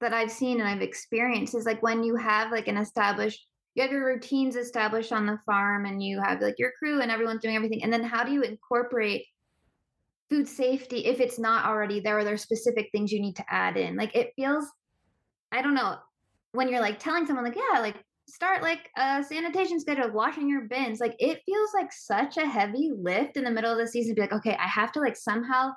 [0.02, 3.84] that i've seen and i've experienced is like when you have like an established you
[3.84, 7.42] have your routines established on the farm and you have like your crew and everyone's
[7.42, 9.26] doing everything and then how do you incorporate
[10.30, 12.18] food safety if it's not already there?
[12.18, 13.96] Are there specific things you need to add in?
[13.96, 14.66] Like it feels
[15.52, 15.98] i don't know
[16.52, 20.62] when you're like telling someone like yeah like start like a sanitation schedule washing your
[20.62, 24.12] bins like it feels like such a heavy lift in the middle of the season
[24.12, 25.72] to be like okay i have to like somehow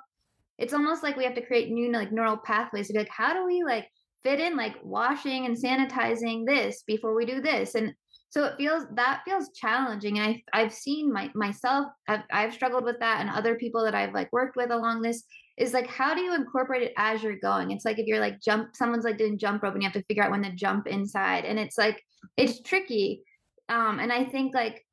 [0.57, 3.33] it's almost like we have to create new like neural pathways to be like how
[3.33, 3.87] do we like
[4.23, 7.75] fit in like washing and sanitizing this before we do this.
[7.75, 7.93] And
[8.29, 10.19] so it feels that feels challenging.
[10.19, 13.95] And I, i've seen my myself I've, I've struggled with that and other people that
[13.95, 15.23] i've like worked with along this
[15.57, 17.71] is like how do you incorporate it as you're going?
[17.71, 20.03] It's like if you're like jump someone's like doing jump rope and you have to
[20.03, 21.45] figure out when to jump inside.
[21.45, 22.01] And it's like
[22.37, 23.23] it's tricky.
[23.67, 24.85] Um and i think like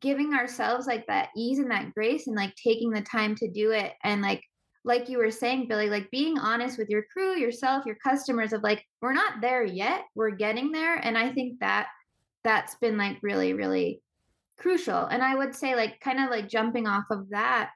[0.00, 3.72] giving ourselves like that ease and that grace and like taking the time to do
[3.72, 4.42] it and like
[4.88, 8.62] like you were saying, Billy, like being honest with your crew, yourself, your customers of
[8.62, 10.96] like, we're not there yet, we're getting there.
[10.96, 11.88] And I think that
[12.42, 14.00] that's been like really, really
[14.58, 15.04] crucial.
[15.04, 17.70] And I would say, like, kind of like jumping off of that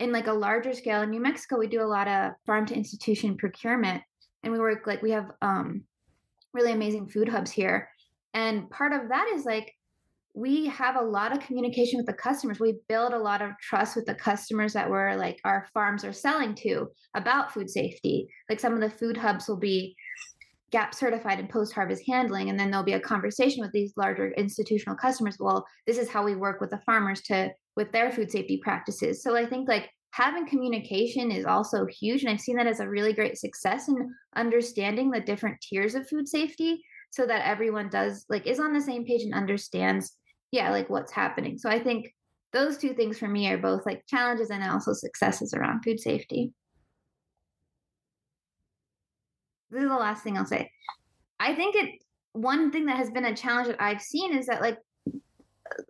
[0.00, 2.74] in like a larger scale in New Mexico, we do a lot of farm to
[2.74, 4.02] institution procurement.
[4.42, 5.84] And we work like we have um
[6.52, 7.88] really amazing food hubs here.
[8.34, 9.72] And part of that is like
[10.36, 12.60] we have a lot of communication with the customers.
[12.60, 16.12] We build a lot of trust with the customers that we're like our farms are
[16.12, 18.28] selling to about food safety.
[18.50, 19.96] Like some of the food hubs will be
[20.72, 22.50] GAP certified in post harvest handling.
[22.50, 25.38] And then there'll be a conversation with these larger institutional customers.
[25.40, 29.22] Well, this is how we work with the farmers to with their food safety practices.
[29.22, 32.24] So I think like having communication is also huge.
[32.24, 33.96] And I've seen that as a really great success in
[34.34, 38.80] understanding the different tiers of food safety so that everyone does like is on the
[38.82, 40.12] same page and understands,
[40.52, 41.58] yeah, like what's happening.
[41.58, 42.12] So I think
[42.52, 46.52] those two things for me are both like challenges and also successes around food safety.
[49.70, 50.70] This is the last thing I'll say.
[51.38, 51.90] I think it
[52.32, 54.78] one thing that has been a challenge that I've seen is that like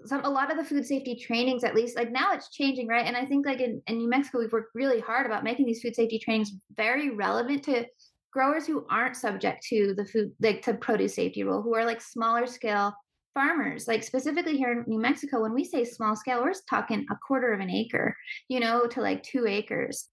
[0.04, 3.06] some a lot of the food safety trainings at least like now it's changing right
[3.06, 5.82] and i think like in, in new mexico we've worked really hard about making these
[5.82, 7.84] food safety trainings very relevant to
[8.32, 12.00] growers who aren't subject to the food like to produce safety rule who are like
[12.00, 12.94] smaller scale
[13.36, 17.16] farmers like specifically here in new mexico when we say small scale we're talking a
[17.26, 18.16] quarter of an acre
[18.48, 20.08] you know to like two acres.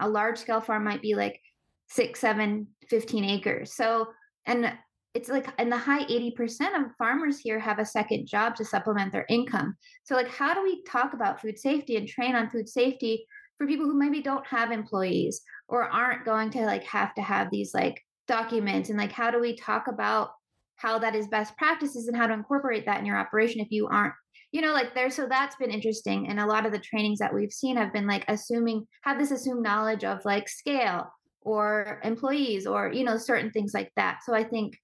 [0.00, 1.40] A large scale farm might be like
[1.88, 3.74] six seven 15 acres.
[3.74, 4.08] So
[4.46, 4.72] and
[5.14, 9.12] it's like in the high 80% of farmers here have a second job to supplement
[9.12, 9.74] their income.
[10.04, 13.66] So like how do we talk about food safety and train on food safety for
[13.66, 17.72] people who maybe don't have employees or aren't going to like have to have these
[17.72, 18.90] like documents?
[18.90, 20.30] And like how do we talk about
[20.76, 23.86] how that is best practices and how to incorporate that in your operation if you
[23.88, 24.14] aren't
[24.52, 27.34] you know like there so that's been interesting and a lot of the trainings that
[27.34, 31.10] we've seen have been like assuming have this assumed knowledge of like scale
[31.42, 34.76] or employees or you know certain things like that so i think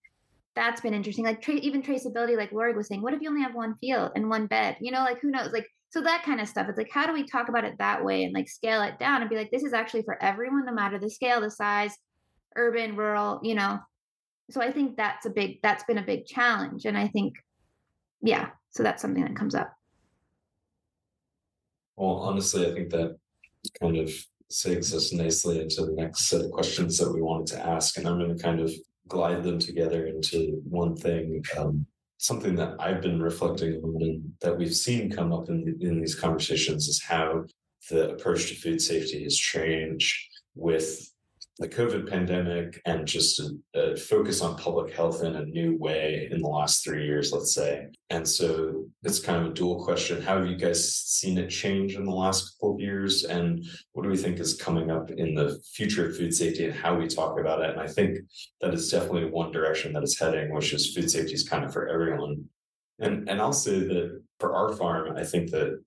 [0.54, 1.24] that's been interesting.
[1.24, 4.12] Like tra- even traceability, like Lorig was saying, what if you only have one field
[4.14, 4.76] and one bed?
[4.80, 5.52] You know, like who knows?
[5.52, 6.68] Like so that kind of stuff.
[6.68, 9.20] It's like how do we talk about it that way and like scale it down
[9.20, 11.94] and be like, this is actually for everyone, no matter the scale, the size,
[12.56, 13.40] urban, rural.
[13.42, 13.78] You know.
[14.52, 17.34] So I think that's a big that's been a big challenge, and I think,
[18.20, 18.50] yeah.
[18.70, 19.72] So that's something that comes up.
[21.96, 23.16] Well, honestly, I think that
[23.80, 24.10] kind of
[24.50, 28.06] segues us nicely into the next set of questions that we wanted to ask, and
[28.06, 28.70] I'm going to kind of
[29.08, 31.42] glide them together into one thing.
[31.56, 31.86] Um,
[32.18, 36.14] something that I've been reflecting on and that we've seen come up in, in these
[36.14, 37.44] conversations is how
[37.90, 41.11] the approach to food safety has changed with
[41.58, 46.28] the COVID pandemic and just a, a, focus on public health in a new way
[46.30, 47.88] in the last three years, let's say.
[48.08, 50.22] And so it's kind of a dual question.
[50.22, 53.24] How have you guys seen it change in the last couple of years?
[53.24, 56.74] And what do we think is coming up in the future of food safety and
[56.74, 57.70] how we talk about it?
[57.70, 58.18] And I think
[58.62, 61.72] that is definitely one direction that it's heading, which is food safety is kind of
[61.72, 62.44] for everyone.
[62.98, 65.82] And and I'll say that for our farm, I think that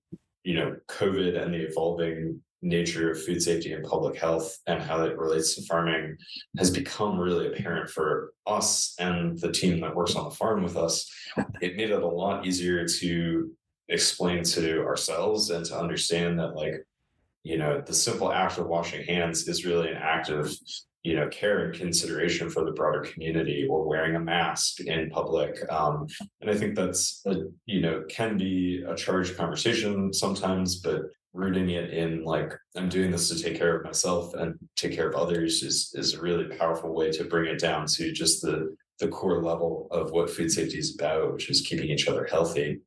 [0.46, 5.04] you know, COVID and the evolving nature of food safety and public health and how
[5.04, 6.18] it relates to farming
[6.58, 10.76] has become really apparent for us and the team that works on the farm with
[10.76, 11.10] us.
[11.62, 13.52] It made it a lot easier to
[13.90, 16.86] explain to ourselves and to understand that, like,
[17.44, 20.52] you know, the simple act of washing hands is really an act of
[21.06, 25.56] you know care and consideration for the broader community or wearing a mask in public
[25.72, 26.08] um,
[26.42, 27.36] and i think that's a,
[27.68, 31.04] you know can be a charged conversation sometimes but
[31.36, 35.10] rooting it in like I'm doing this to take care of myself and take care
[35.10, 38.76] of others is is a really powerful way to bring it down to just the
[39.00, 42.80] the core level of what food safety is about, which is keeping each other healthy.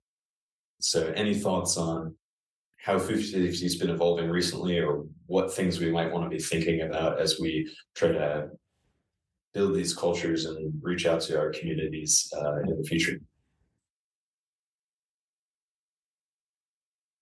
[0.80, 2.14] So any thoughts on
[2.78, 6.42] how food safety has been evolving recently or what things we might want to be
[6.42, 8.48] thinking about as we try to
[9.52, 13.18] build these cultures and reach out to our communities uh, in the future?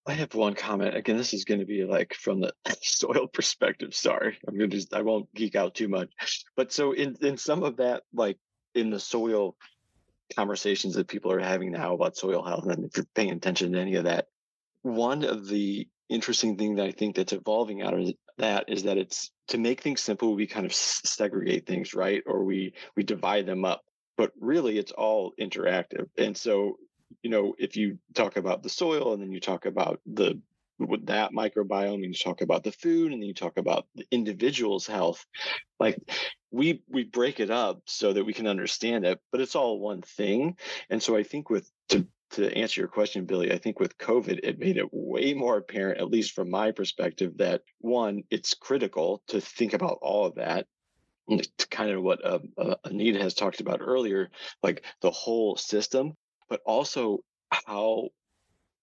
[0.06, 0.96] I have one comment.
[0.96, 3.94] Again, this is going to be like from the soil perspective.
[3.94, 6.11] Sorry, I'm going to just, I won't geek out too much.
[6.57, 8.38] But so in in some of that, like
[8.74, 9.57] in the soil
[10.34, 13.80] conversations that people are having now about soil health, and if you're paying attention to
[13.80, 14.26] any of that,
[14.82, 18.98] one of the interesting thing that I think that's evolving out of that is that
[18.98, 22.22] it's to make things simple, we kind of segregate things, right?
[22.26, 23.82] Or we we divide them up.
[24.16, 26.78] But really, it's all interactive, and so
[27.27, 30.41] you know, if you talk about the soil and then you talk about the
[30.79, 34.07] with that microbiome and you talk about the food and then you talk about the
[34.12, 35.27] individual's health
[35.81, 35.99] like
[36.53, 40.03] we we break it up so that we can understand it but it's all one
[40.03, 40.57] thing.
[40.89, 44.39] And so i think with to to answer your question billy i think with covid
[44.45, 49.20] it made it way more apparent at least from my perspective that one it's critical
[49.27, 50.68] to think about all of that.
[51.29, 54.31] It's kind of what uh, uh, Anita has talked about earlier,
[54.62, 56.14] like the whole system,
[56.49, 57.20] but also
[57.51, 58.09] how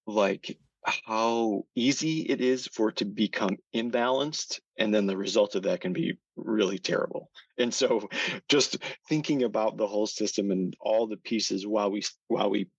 [0.06, 5.64] like how easy it is for it to become imbalanced and then the result of
[5.64, 7.30] that can be really terrible.
[7.58, 8.10] And so
[8.50, 12.70] just thinking about the whole system and all the pieces while we while we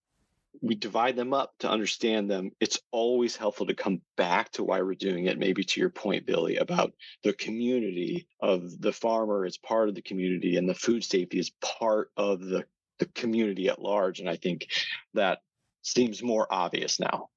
[0.63, 4.81] we divide them up to understand them it's always helpful to come back to why
[4.81, 6.93] we're doing it maybe to your point billy about
[7.25, 11.51] the community of the farmer is part of the community and the food safety is
[11.61, 12.65] part of the
[12.99, 14.67] the community at large and i think
[15.15, 15.39] that
[15.83, 17.29] seems more obvious now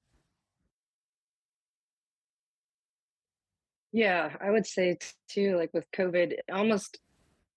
[3.97, 4.97] Yeah, I would say
[5.29, 6.99] too, like with COVID, almost,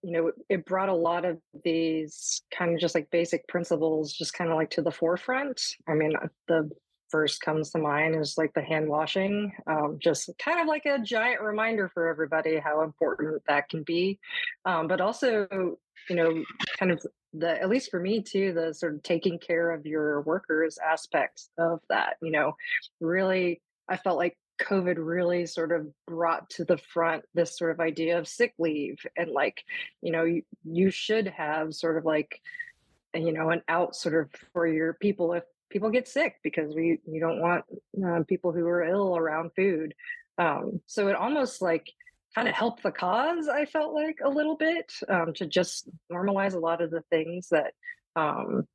[0.03, 4.33] you know, it brought a lot of these kind of just like basic principles just
[4.33, 5.61] kind of like to the forefront.
[5.89, 6.71] I mean, uh, the
[7.11, 11.01] first comes to mind is like the hand washing, um, just kind of like a
[11.01, 14.19] giant reminder for everybody how important that can be.
[14.65, 15.77] Um, but also,
[16.09, 16.45] you know,
[16.79, 20.23] kind of the, at least for me too, the sort of taking care of your
[20.23, 22.55] workers aspects of that, you know,
[23.01, 27.81] really, I felt like COVID really sort of brought to the front this sort of
[27.81, 29.63] idea of sick leave and like,
[30.03, 32.41] you know, you, you should have sort of like,
[33.15, 36.99] you know, an out sort of for your people if people get sick because we
[37.07, 37.65] you don't want
[38.05, 39.95] uh, people who are ill around food.
[40.39, 41.91] Um, so it almost like
[42.35, 43.49] kind of help the cause.
[43.49, 47.49] I felt like a little bit um, to just normalize a lot of the things
[47.51, 47.73] that
[48.17, 48.67] um,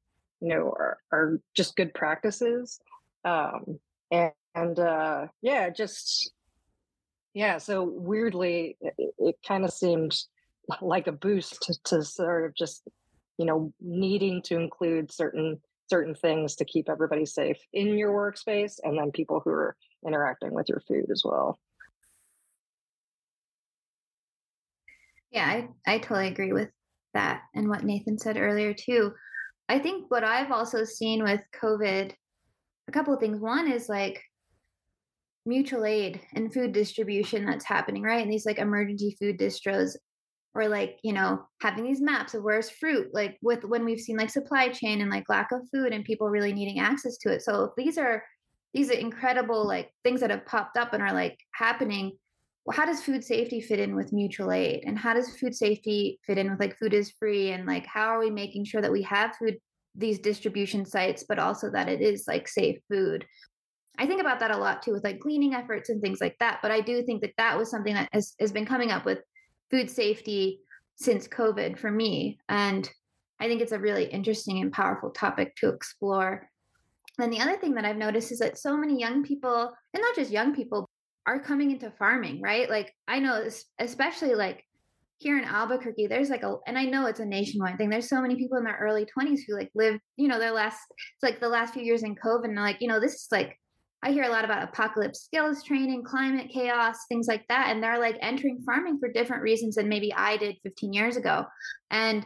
[0.41, 2.79] you know are, are just good practices.
[3.23, 3.79] Um,
[4.11, 6.31] and and uh yeah just
[7.33, 10.17] yeah so weirdly it, it kind of seemed
[10.81, 12.87] like a boost to, to sort of just
[13.37, 18.79] you know needing to include certain certain things to keep everybody safe in your workspace
[18.83, 19.75] and then people who are
[20.07, 21.59] interacting with your food as well
[25.35, 26.69] yeah i i totally agree with
[27.13, 29.11] that and what nathan said earlier too
[29.69, 32.11] i think what i've also seen with covid
[32.87, 34.23] a couple of things one is like
[35.45, 38.21] mutual aid and food distribution that's happening, right?
[38.21, 39.95] And these like emergency food distros
[40.53, 44.17] or like, you know, having these maps of where's fruit, like with when we've seen
[44.17, 47.41] like supply chain and like lack of food and people really needing access to it.
[47.41, 48.23] So these are
[48.73, 52.17] these are incredible like things that have popped up and are like happening.
[52.71, 54.83] How does food safety fit in with mutual aid?
[54.85, 57.51] And how does food safety fit in with like food is free?
[57.51, 59.57] And like how are we making sure that we have food
[59.97, 63.25] these distribution sites, but also that it is like safe food?
[63.97, 66.59] I think about that a lot too with like cleaning efforts and things like that.
[66.61, 69.19] But I do think that that was something that has, has been coming up with
[69.71, 70.59] food safety
[70.95, 72.39] since COVID for me.
[72.49, 72.89] And
[73.39, 76.49] I think it's a really interesting and powerful topic to explore.
[77.19, 80.15] And the other thing that I've noticed is that so many young people, and not
[80.15, 80.89] just young people,
[81.27, 82.69] are coming into farming, right?
[82.69, 83.47] Like I know,
[83.79, 84.63] especially like
[85.17, 87.89] here in Albuquerque, there's like a, and I know it's a nationwide thing.
[87.89, 90.79] There's so many people in their early 20s who like live, you know, their last,
[90.91, 93.57] it's like the last few years in COVID, and like, you know, this is like
[94.05, 97.69] I hear a lot about apocalypse skills training, climate chaos, things like that.
[97.69, 101.45] And they're like entering farming for different reasons than maybe I did 15 years ago.
[101.89, 102.23] And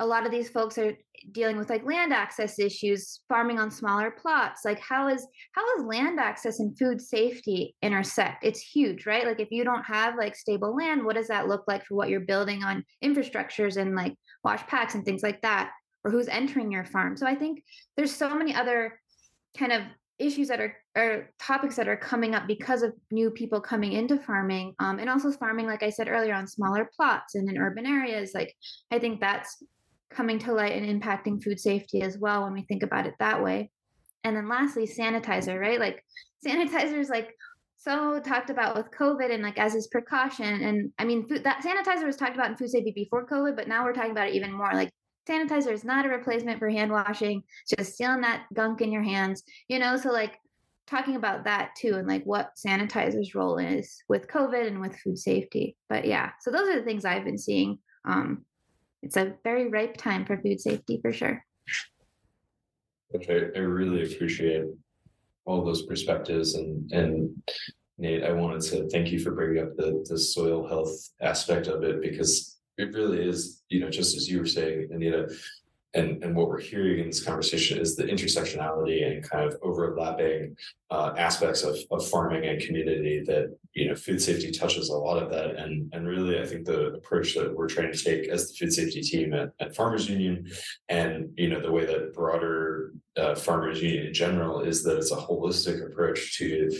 [0.00, 0.96] a lot of these folks are
[1.32, 4.64] dealing with like land access issues, farming on smaller plots.
[4.64, 8.44] Like how is how is land access and food safety intersect?
[8.44, 9.26] It's huge, right?
[9.26, 12.08] Like if you don't have like stable land, what does that look like for what
[12.08, 15.72] you're building on infrastructures and like wash packs and things like that?
[16.04, 17.16] Or who's entering your farm?
[17.16, 17.62] So I think
[17.96, 19.00] there's so many other
[19.56, 19.82] kind of
[20.18, 24.18] issues that are or topics that are coming up because of new people coming into
[24.18, 27.86] farming um, and also farming like i said earlier on smaller plots and in urban
[27.86, 28.52] areas like
[28.90, 29.62] i think that's
[30.10, 33.42] coming to light and impacting food safety as well when we think about it that
[33.42, 33.70] way.
[34.24, 35.80] And then lastly sanitizer right?
[35.80, 36.04] Like
[36.46, 37.34] sanitizer is like
[37.76, 40.62] so talked about with covid and like as his precaution.
[40.62, 43.68] And i mean food, that sanitizer was talked about in food safety before covid but
[43.68, 44.72] now we're talking about it even more.
[44.72, 44.90] Like
[45.28, 49.42] sanitizer is not a replacement for hand washing just stealing that gunk in your hands
[49.68, 49.96] you know?
[49.96, 50.38] So like
[50.86, 55.18] talking about that too and like what sanitizer's role is with covid and with food
[55.18, 55.76] safety.
[55.88, 58.44] But yeah so those are the things i've been seeing um
[59.02, 61.44] it's a very ripe time for food safety for sure.
[63.10, 64.64] Which I, I really appreciate
[65.44, 66.54] all those perspectives.
[66.54, 67.42] And and
[67.96, 71.82] Nate, I wanted to thank you for bringing up the the soil health aspect of
[71.82, 75.28] it because it really is, you know, just as you were saying, Anita,
[75.94, 80.56] and, and what we're hearing in this conversation is the intersectionality and kind of overlapping
[80.90, 85.22] uh, aspects of, of farming and community that you know, food safety touches a lot
[85.22, 85.50] of that.
[85.62, 88.72] And, and really, I think the approach that we're trying to take as the food
[88.72, 90.34] safety team at, at Farmers Union
[90.88, 95.12] and, you know, the way that broader uh, Farmers Union in general is that it's
[95.12, 96.70] a holistic approach to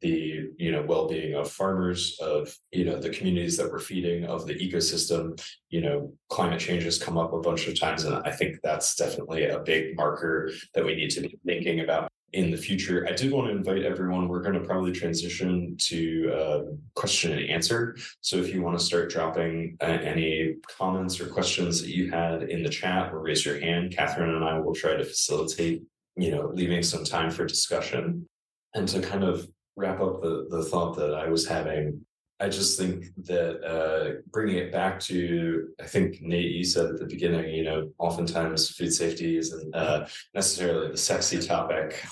[0.00, 4.46] the, you know, well-being of farmers, of, you know, the communities that we're feeding, of
[4.46, 5.22] the ecosystem.
[5.68, 8.04] You know, climate change has come up a bunch of times.
[8.04, 12.10] And I think that's definitely a big marker that we need to be thinking about
[12.32, 13.06] in the future.
[13.08, 14.28] I did want to invite everyone.
[14.28, 16.60] We're going to probably transition to uh,
[16.94, 17.96] question and answer.
[18.20, 22.44] So if you want to start dropping uh, any comments or questions that you had
[22.44, 25.82] in the chat or raise your hand, Catherine and I will try to facilitate,
[26.16, 28.28] you know, leaving some time for discussion.
[28.74, 32.04] And to kind of wrap up the, the thought that I was having,
[32.38, 36.98] I just think that uh, bringing it back to, I think Nate, you said at
[36.98, 42.04] the beginning, you know, oftentimes food safety isn't uh, necessarily the sexy topic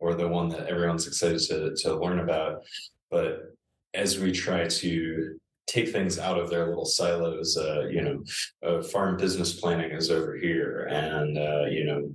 [0.00, 2.62] or the one that everyone's excited to, to learn about.
[3.10, 3.54] But
[3.94, 8.22] as we try to take things out of their little silos, uh, you know,
[8.66, 12.10] uh, farm business planning is over here, and uh, you know,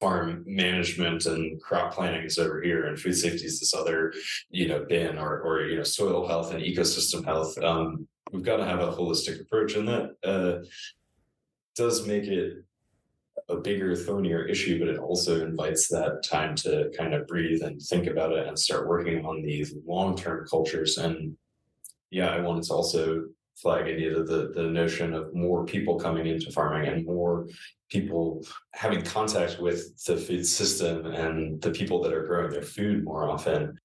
[0.00, 4.12] farm management and crop planning is over here, and food safety is this other,
[4.50, 7.56] you know, bin, or or you know, soil health and ecosystem health.
[7.58, 10.64] Um, we've got to have a holistic approach, and that uh,
[11.74, 12.64] does make it
[13.48, 17.80] a bigger, thornier issue, but it also invites that time to kind of breathe and
[17.80, 20.98] think about it and start working on these long-term cultures.
[20.98, 21.36] And
[22.10, 23.24] yeah, I wanted to also
[23.56, 27.46] flag Anita the the notion of more people coming into farming and more
[27.88, 28.44] people
[28.74, 33.30] having contact with the food system and the people that are growing their food more
[33.30, 33.78] often.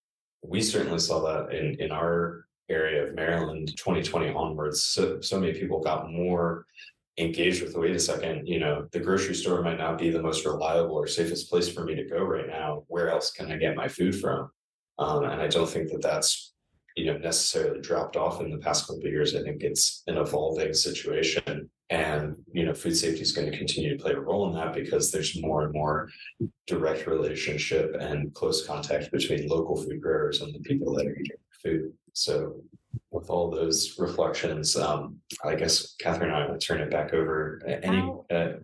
[0.44, 4.84] We certainly saw that in in our area of Maryland 2020 onwards.
[4.84, 6.66] So so many people got more
[7.18, 10.46] engaged with wait a second you know the grocery store might not be the most
[10.46, 12.84] reliable or safest place for me to go right now.
[12.88, 14.50] Where else can i get my food from?
[14.98, 16.54] Um, and i don't think that that's
[16.96, 19.36] you know necessarily dropped off in the past couple of years.
[19.36, 21.70] I think it's an evolving situation.
[21.90, 24.74] And you know food safety is going to continue to play a role in that
[24.74, 26.10] because there's more and more
[26.66, 31.38] direct relationship and close contact between local food growers and the people that are eating
[31.62, 31.92] food.
[32.14, 32.62] So
[33.12, 37.62] with all those reflections, um, I guess Catherine and I will turn it back over.
[37.66, 38.60] Any uh,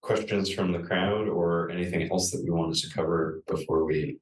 [0.00, 4.18] questions from the crowd or anything else that we wanted to cover before we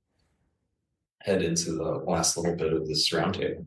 [1.21, 3.67] head into the last little bit of this roundtable?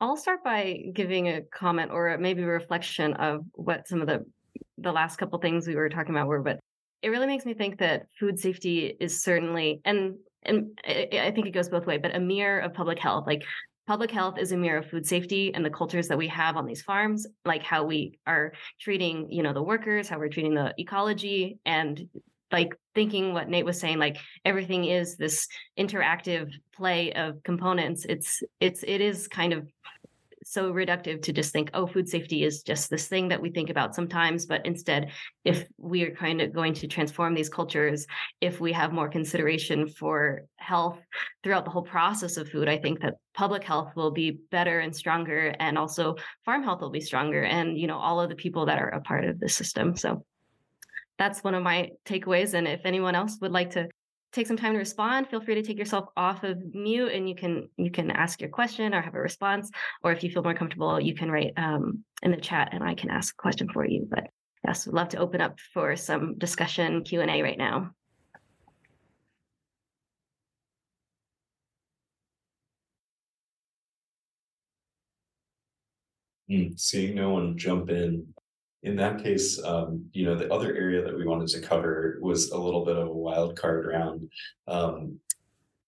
[0.00, 4.24] I'll start by giving a comment or maybe a reflection of what some of the
[4.80, 6.60] the last couple things we were talking about were, but
[7.02, 10.14] it really makes me think that food safety is certainly and
[10.44, 13.26] and I think it goes both way, but a mirror of public health.
[13.26, 13.42] Like
[13.88, 16.66] public health is a mirror of food safety and the cultures that we have on
[16.66, 20.74] these farms like how we are treating you know the workers how we're treating the
[20.78, 22.06] ecology and
[22.52, 28.06] like thinking what nate was saying like everything is this interactive play of components.
[28.08, 29.68] It's it's it is kind of
[30.48, 33.68] so reductive to just think, oh, food safety is just this thing that we think
[33.68, 34.46] about sometimes.
[34.46, 35.10] But instead,
[35.44, 38.06] if we are kind of going to transform these cultures,
[38.40, 40.98] if we have more consideration for health
[41.42, 44.96] throughout the whole process of food, I think that public health will be better and
[44.96, 45.54] stronger.
[45.58, 47.42] And also farm health will be stronger.
[47.42, 49.96] And, you know, all of the people that are a part of the system.
[49.96, 50.24] So
[51.18, 52.54] that's one of my takeaways.
[52.54, 53.88] And if anyone else would like to
[54.32, 57.34] take some time to respond feel free to take yourself off of mute and you
[57.34, 59.70] can you can ask your question or have a response.
[60.02, 62.94] Or if you feel more comfortable you can write um, in the chat and i
[62.94, 64.06] can ask a question for you.
[64.08, 64.28] But
[64.66, 67.90] yes we'd love to open up for some discussion q&a right now.
[76.48, 78.26] Hmm, seeing no one jump in
[78.82, 82.50] in that case, um, you know, the other area that we wanted to cover was
[82.50, 84.30] a little bit of a wild card round.
[84.66, 85.18] Um,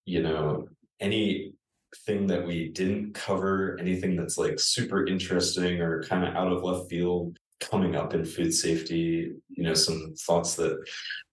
[0.05, 0.67] you know,
[0.99, 6.65] anything that we didn't cover, anything that's like super interesting or kind of out of
[6.65, 10.83] left field coming up in food safety, you know, some thoughts that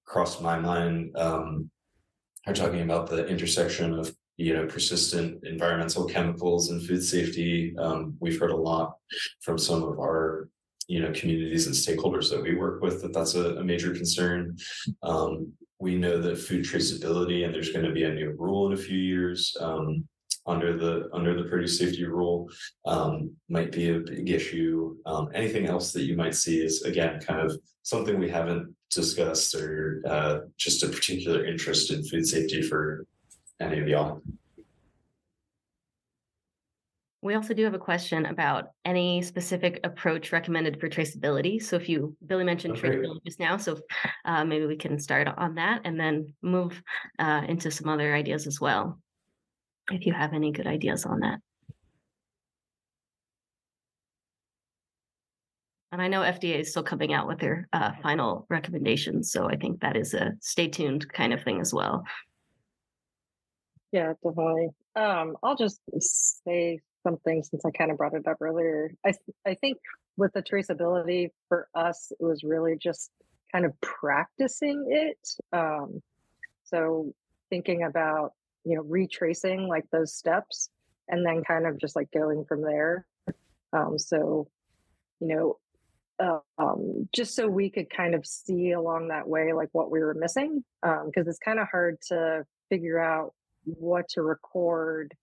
[0.05, 1.70] crossed my mind um,
[2.45, 8.16] are talking about the intersection of you know persistent environmental chemicals and food safety um,
[8.20, 8.97] we've heard a lot
[9.41, 10.47] from some of our
[10.88, 14.58] you know communities and stakeholders that we work with that that's a, a major concern.
[15.04, 18.74] Um, we know that food traceability and there's going to be a new rule in
[18.74, 20.08] a few years um,
[20.48, 22.50] under the under the produce safety rule
[22.86, 24.96] um, might be a big issue.
[25.06, 29.54] Um, anything else that you might see is again kind of something we haven't discussed
[29.56, 33.06] or uh, just a particular interest in food safety for
[33.60, 34.22] any of y'all
[37.28, 41.61] we also do have a question about any specific approach recommended for traceability.
[41.61, 42.88] So, if you, Billy mentioned okay.
[42.88, 43.80] traceability just now, so
[44.23, 46.82] uh, maybe we can start on that and then move
[47.19, 49.01] uh, into some other ideas as well,
[49.91, 51.39] if you have any good ideas on that.
[55.91, 58.01] And I know FDA is still coming out with their uh, mm-hmm.
[58.03, 59.34] final recommendations.
[59.34, 62.05] So I think that is a stay tuned kind of thing as well.
[63.91, 64.69] Yeah, definitely.
[64.95, 65.82] Um, I'll just
[66.45, 68.91] say something since I kind of brought it up earlier.
[69.05, 69.14] I
[69.45, 69.78] I think
[70.18, 73.12] with the traceability for us, it was really just
[73.51, 75.30] kind of practicing it.
[75.58, 76.01] Um,
[76.66, 77.14] so
[77.49, 78.34] thinking about
[78.66, 80.70] you know retracing like those steps
[81.08, 83.05] and then kind of just like going from there.
[83.72, 84.47] Um, so
[85.20, 85.58] you know
[86.20, 89.99] uh, um, just so we could kind of see along that way like what we
[89.99, 93.34] were missing because um, it's kind of hard to figure out
[93.66, 95.14] what to record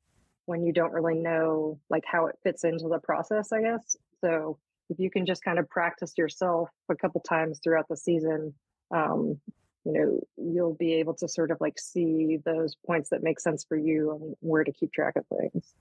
[0.46, 4.58] when you don't really know like how it fits into the process i guess so
[4.90, 8.52] if you can just kind of practice yourself a couple times throughout the season
[8.90, 9.38] um,
[9.84, 13.64] you know you'll be able to sort of like see those points that make sense
[13.68, 15.74] for you and where to keep track of things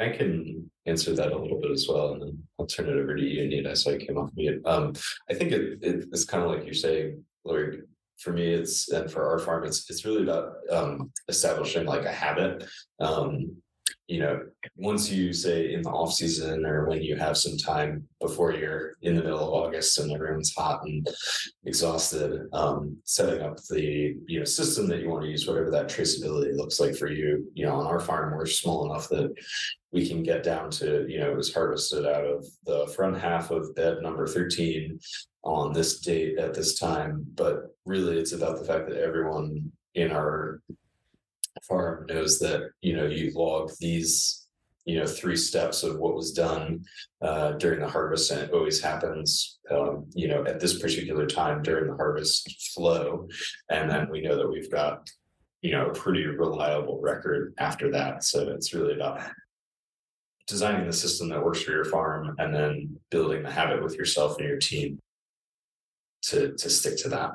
[0.00, 3.14] I can answer that a little bit as well, and then I'll turn it over
[3.14, 3.76] to you, Anita.
[3.76, 4.62] So I came off mute.
[4.64, 4.94] Um,
[5.28, 7.82] I think it, it, it's kind of like you're saying, Lorig.
[8.20, 12.12] For me, it's and for our farm, it's it's really about um, establishing like a
[12.12, 12.64] habit.
[13.00, 13.56] Um,
[14.06, 14.40] you know,
[14.76, 18.94] once you say in the off season or when you have some time before you're
[19.02, 21.08] in the middle of August and everyone's hot and
[21.64, 25.88] exhausted, um, setting up the you know system that you want to use, whatever that
[25.88, 27.50] traceability looks like for you.
[27.54, 29.32] You know, on our farm, we're small enough that
[29.92, 33.50] we can get down to you know it was harvested out of the front half
[33.50, 34.98] of bed number 13
[35.42, 40.10] on this date at this time but really it's about the fact that everyone in
[40.10, 40.62] our
[41.64, 44.46] farm knows that you know you log these
[44.84, 46.84] you know three steps of what was done
[47.22, 51.62] uh, during the harvest and it always happens um, you know at this particular time
[51.62, 53.28] during the harvest flow.
[53.70, 55.08] And then we know that we've got
[55.62, 58.24] you know a pretty reliable record after that.
[58.24, 59.20] So it's really about
[60.46, 64.38] designing the system that works for your farm and then building the habit with yourself
[64.38, 64.98] and your team
[66.22, 67.32] to to stick to that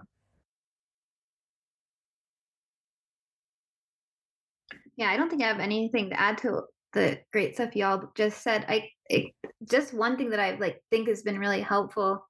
[4.97, 8.41] Yeah, I don't think I have anything to add to the great stuff y'all just
[8.41, 8.65] said.
[8.67, 9.33] I it,
[9.69, 12.25] just one thing that I like think has been really helpful.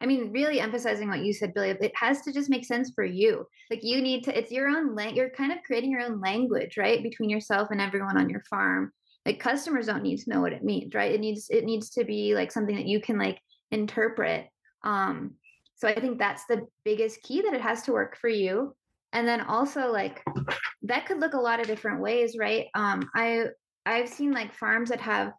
[0.00, 1.70] I mean, really emphasizing what you said, Billy.
[1.70, 3.46] It has to just make sense for you.
[3.70, 4.36] Like you need to.
[4.36, 4.94] It's your own.
[4.94, 5.16] language.
[5.16, 8.92] you're kind of creating your own language, right, between yourself and everyone on your farm.
[9.24, 11.12] Like customers don't need to know what it means, right?
[11.12, 13.40] It needs it needs to be like something that you can like
[13.70, 14.48] interpret.
[14.82, 15.34] Um,
[15.76, 18.74] so I think that's the biggest key that it has to work for you
[19.16, 20.22] and then also like
[20.82, 22.66] that could look a lot of different ways right?
[22.74, 23.46] Um i
[23.84, 25.32] i've seen like farms that have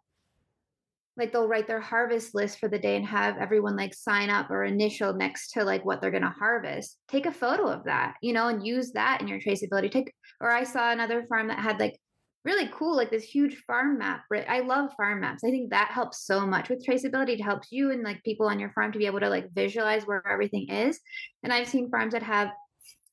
[1.16, 4.50] like they'll write their harvest list for the day and have everyone like sign up
[4.50, 6.96] or initial next to like what they're going to harvest.
[7.08, 9.90] Take a photo of that you know and use that in your traceability.
[9.90, 11.96] Take or i saw another farm that had like
[12.44, 15.44] really cool like this huge farm map i love farm maps.
[15.44, 17.34] I think that helps so much with traceability.
[17.34, 20.04] It helps you and like people on your farm to be able to like visualize
[20.04, 20.98] where everything is.
[21.42, 22.50] And i've seen farms that have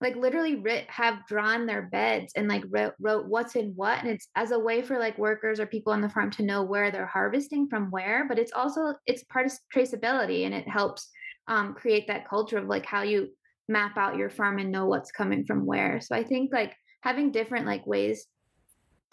[0.06, 4.08] like literally writ, have drawn their beds and like wrote, wrote what's in what and
[4.08, 6.91] it's as a way for like workers or people on the farm to know where
[6.91, 11.10] they're harvesting from where but it's also it's part of traceability and it helps
[11.47, 13.30] um, create that culture of like how you
[13.68, 15.99] map out your farm and know what's coming from where.
[15.99, 18.28] So i think like having different like ways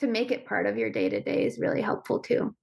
[0.01, 2.55] to make it part of your day to day is really helpful too.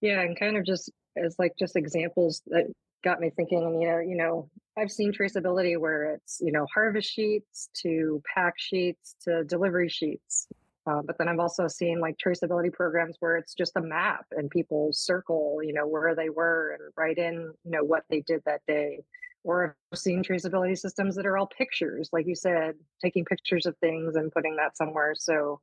[0.00, 0.90] Yeah and kind of just
[1.22, 2.72] as like just examples that
[3.04, 4.48] got me thinking and you know you know
[4.78, 10.48] i've seen traceability where it's you know harvest sheets to pack sheets to delivery sheets
[10.88, 14.50] uh, but then i've also seen like traceability programs where it's just a map and
[14.50, 18.40] people circle you know where they were and write in you know what they did
[18.46, 19.00] that day.
[19.44, 23.76] Or i've seen traceability systems that are all pictures like you said taking pictures of
[23.78, 25.14] things and putting that somewhere.
[25.16, 25.60] So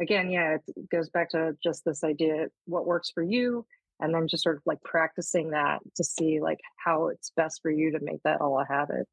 [0.00, 3.64] again yeah it goes back to just this idea what works for you
[4.04, 7.70] and then just sort of like practicing that to see like how it's best for
[7.70, 9.08] you to make that all a habit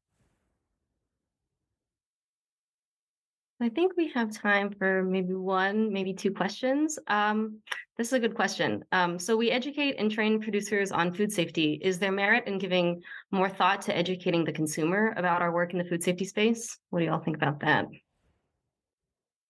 [3.60, 6.98] I think we have time for maybe one, maybe two questions.
[7.06, 7.60] Um,
[7.96, 8.84] this is a good question.
[8.90, 11.78] Um, so we educate and train producers on food safety.
[11.80, 15.78] Is there merit in giving more thought to educating the consumer about our work in
[15.78, 16.76] the food safety space?
[16.90, 17.86] What do y'all think about that?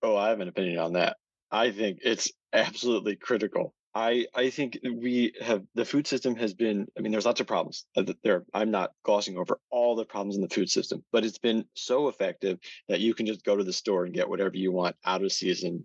[0.03, 1.17] Oh, I have an opinion on that.
[1.51, 6.87] I think it's absolutely critical I I think we have the food system has been.
[6.97, 7.85] I mean, there's lots of problems.
[7.97, 11.39] Uh, there, I'm not glossing over all the problems in the food system, but it's
[11.39, 14.73] been so effective that you can just go to the store and get whatever you
[14.73, 15.85] want out of season.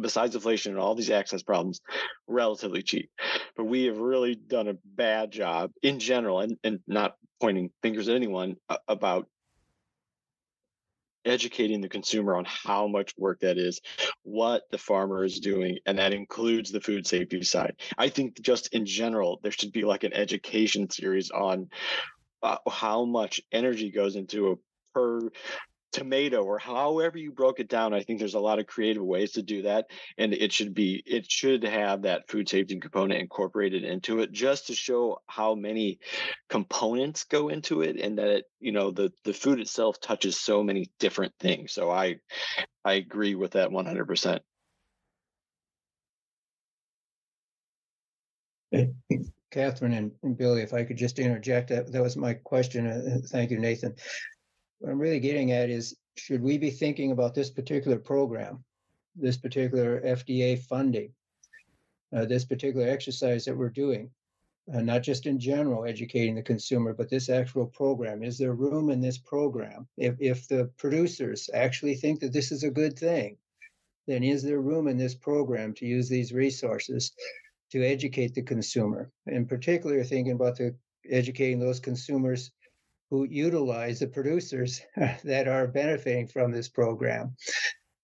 [0.00, 1.80] Besides inflation and all these access problems,
[2.26, 3.10] relatively cheap.
[3.56, 8.08] But we have really done a bad job in general, and, and not pointing fingers
[8.08, 8.56] at anyone
[8.88, 9.28] about
[11.26, 13.80] educating the consumer on how much work that is,
[14.22, 17.76] what the farmer is doing, and that includes the food safety side.
[17.98, 21.68] I think just in general, there should be like an education series on
[22.42, 24.54] uh, how much energy goes into a
[24.94, 25.20] per
[25.96, 29.32] tomato or however you broke it down i think there's a lot of creative ways
[29.32, 29.86] to do that
[30.18, 34.66] and it should be it should have that food safety component incorporated into it just
[34.66, 35.98] to show how many
[36.50, 40.62] components go into it and that it you know the the food itself touches so
[40.62, 42.16] many different things so i
[42.84, 44.40] i agree with that 100%
[49.52, 52.86] Catherine and, Billy, if I could just interject, that, that was my question.
[52.86, 53.94] Uh, thank you, Nathan.
[54.78, 58.64] What I'm really getting at is should we be thinking about this particular program,
[59.14, 61.12] this particular FDA funding,
[62.14, 64.10] uh, this particular exercise that we're doing,
[64.72, 68.22] uh, not just in general educating the consumer, but this actual program?
[68.22, 69.88] Is there room in this program?
[69.96, 73.38] If, if the producers actually think that this is a good thing,
[74.06, 77.12] then is there room in this program to use these resources
[77.72, 79.10] to educate the consumer?
[79.26, 80.76] In particular, thinking about the
[81.08, 82.50] educating those consumers
[83.10, 84.80] who utilize the producers
[85.24, 87.36] that are benefiting from this program.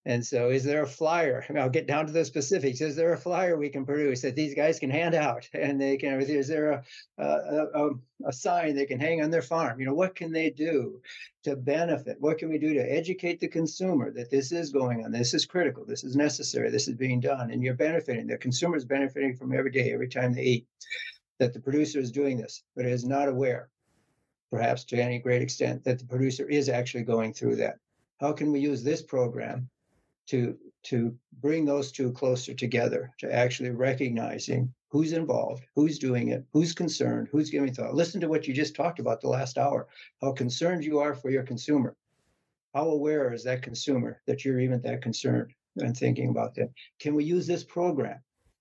[0.05, 1.45] And so, is there a flyer?
[1.49, 2.81] I will get down to the specifics.
[2.81, 5.49] Is there a flyer we can produce that these guys can hand out?
[5.55, 6.85] And they can, is there a,
[7.19, 7.91] a, a,
[8.27, 9.79] a, sign they can hang on their farm?
[9.79, 11.01] You know, what can they do
[11.45, 12.17] to benefit?
[12.19, 15.13] What can we do to educate the consumer that this is going on?
[15.13, 15.85] This is critical.
[15.87, 16.71] This is necessary.
[16.71, 17.53] This is being done.
[17.53, 18.27] And you're benefiting.
[18.27, 20.67] The consumer is benefiting from every day, every time they eat,
[21.39, 23.71] that the producer is doing this, but is not aware
[24.53, 27.79] perhaps to any great extent, that the producer is actually going through that.
[28.21, 29.69] How can we use this program
[30.29, 36.45] to to bring those two closer together, to actually recognizing who's involved, who's doing it,
[36.53, 37.95] who's concerned, who's giving thought.
[37.95, 39.87] Listen to what you just talked about the last hour,
[40.21, 41.95] how concerned you are for your consumer.
[42.75, 46.71] How aware is that consumer that you're even that concerned and thinking about that?
[46.99, 48.21] Can we use this program?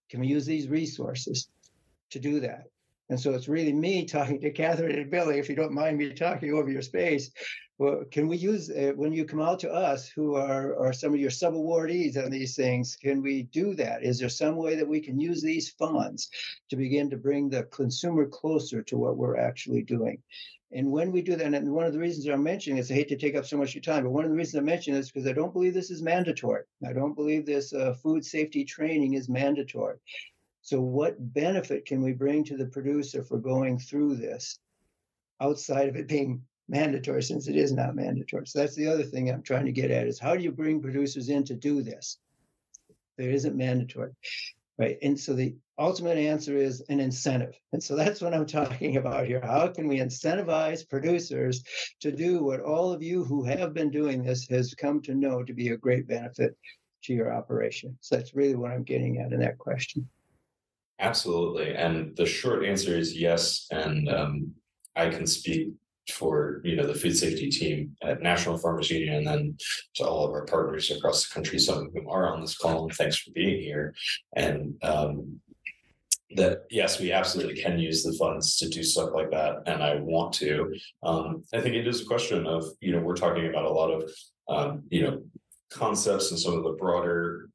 [0.10, 1.50] Can we use these resources
[2.12, 2.71] to do that?
[3.12, 6.14] And so it's really me talking to Catherine and Billy, if you don't mind me
[6.14, 7.30] talking over your space.
[7.78, 11.14] Well, can we use uh, when you come out to us, who are, are some
[11.14, 12.96] of your sub awardees on these things?
[12.96, 14.04] Can we do that?
[14.04, 16.30] Is there some way that we can use these funds
[16.70, 20.22] to begin to bring the consumer closer to what we're actually doing?
[20.72, 23.10] And when we do that, and one of the reasons I'm mentioning is I hate
[23.10, 24.94] to take up so much of your time, but one of the reasons I mention
[24.94, 26.64] this is because I don't believe this is mandatory.
[26.88, 29.98] I don't believe this uh, food safety training is mandatory.
[30.62, 34.60] So, what benefit can we bring to the producer for going through this
[35.40, 38.46] outside of it being mandatory, since it is not mandatory?
[38.48, 40.82] So, that's the other thing I'm trying to get at is how do you bring
[40.82, 42.20] producers in to do this?
[43.18, 44.12] There isn't mandatory,
[44.78, 44.98] right?
[45.02, 47.56] And so the ultimate answer is an incentive.
[47.74, 49.42] And so that's what I'm talking about here.
[49.44, 51.64] How can we incentivize producers
[52.02, 55.44] to do what all of you who have been doing this has come to know
[55.44, 56.56] to be a great benefit
[57.04, 57.98] to your operation?
[58.02, 60.08] So that's really what I'm getting at in that question.
[61.02, 61.74] Absolutely.
[61.76, 63.68] And the short answer is yes.
[63.72, 64.52] And um,
[64.96, 65.70] I can speak
[66.12, 69.58] for you know the food safety team at National Farmers Union and then
[69.96, 72.84] to all of our partners across the country, some of whom are on this call,
[72.84, 73.94] and thanks for being here.
[74.36, 75.40] And um,
[76.36, 79.96] that yes, we absolutely can use the funds to do stuff like that, and I
[79.96, 80.74] want to.
[81.04, 83.90] Um, I think it is a question of you know we're talking about a lot
[83.92, 84.12] of
[84.50, 85.24] um, you know
[85.72, 87.50] concepts and some of the broader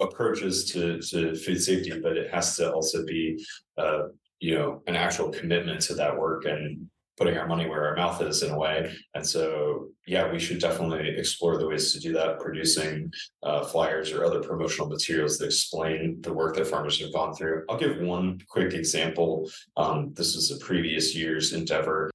[0.00, 3.42] approaches to, to food safety, but it has to also be,
[3.78, 4.02] uh,
[4.40, 8.20] you know, an actual commitment to that work and putting our money where our mouth
[8.20, 8.94] is in a way.
[9.14, 13.10] And so, yeah, we should definitely explore the ways to do that, producing
[13.42, 17.64] uh, flyers or other promotional materials that explain the work that farmers have gone through.
[17.70, 19.50] I'll give one quick example.
[19.76, 22.10] Um, this is a previous year's endeavor.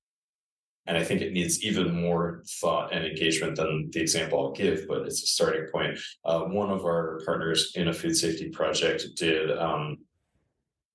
[0.91, 4.89] And I think it needs even more thought and engagement than the example I'll give,
[4.89, 5.97] but it's a starting point.
[6.25, 9.99] Uh, one of our partners in a food safety project did um,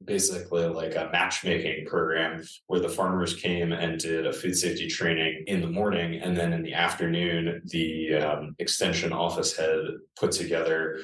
[0.05, 5.45] basically like a matchmaking program where the farmers came and did a food safety training
[5.47, 9.81] in the morning and then in the afternoon the um, extension office head
[10.21, 11.01] put together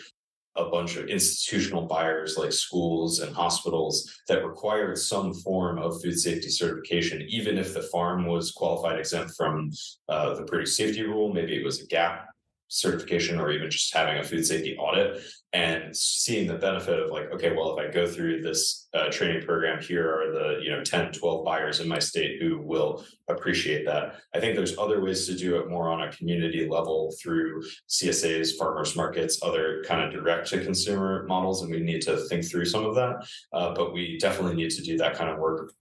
[0.57, 6.19] a bunch of institutional buyers like schools and hospitals that required some form of food
[6.19, 9.71] safety certification, even if the farm was qualified exempt from
[10.09, 11.33] uh, the produce safety rule.
[11.33, 12.32] Maybe it was a GAP
[12.73, 17.31] certification or even just having a food safety audit and seeing the benefit of like
[17.31, 20.83] okay well if i go through this uh, training program here are the you know
[20.83, 24.17] 10 12 buyers in my state who will appreciate that.
[24.35, 28.57] I think there's other ways to do it more on a community level through csas
[28.57, 32.67] farmers markets other kind of direct to consumer models and we need to think through
[32.67, 33.27] some of that.
[33.53, 35.73] Uh, but we definitely need to do that kind of work.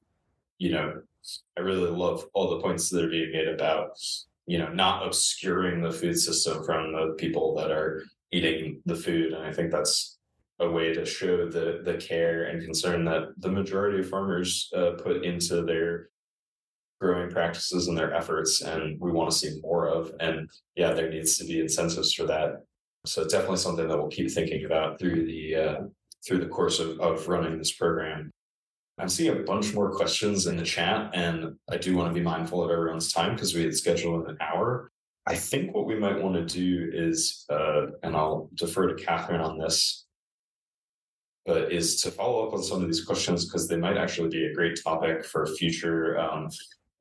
[0.58, 1.02] You know
[1.56, 3.92] i really love all the points that are being made about
[4.48, 9.34] you know, not obscuring the food system from the people that are eating the food.
[9.34, 10.18] And I think that's
[10.60, 14.92] a way to show the the care and concern that the majority of farmers uh,
[15.04, 16.10] put into their
[17.00, 20.12] growing practices and their efforts and we want to see more of.
[20.20, 22.64] And yeah there needs to be incentives for that.
[23.06, 25.78] So it's definitely something that we'll keep thinking about through the uh,
[26.26, 28.32] through the course of, of running this program
[29.00, 32.24] i'm seeing a bunch more questions in the chat and i do want to be
[32.24, 34.92] mindful of everyone's time because we had scheduled an hour
[35.28, 39.42] i think what we might want to do is uh, and i'll defer to catherine
[39.42, 40.06] on this
[41.46, 44.46] but is to follow up on some of these questions because they might actually be
[44.46, 46.48] a great topic for future um,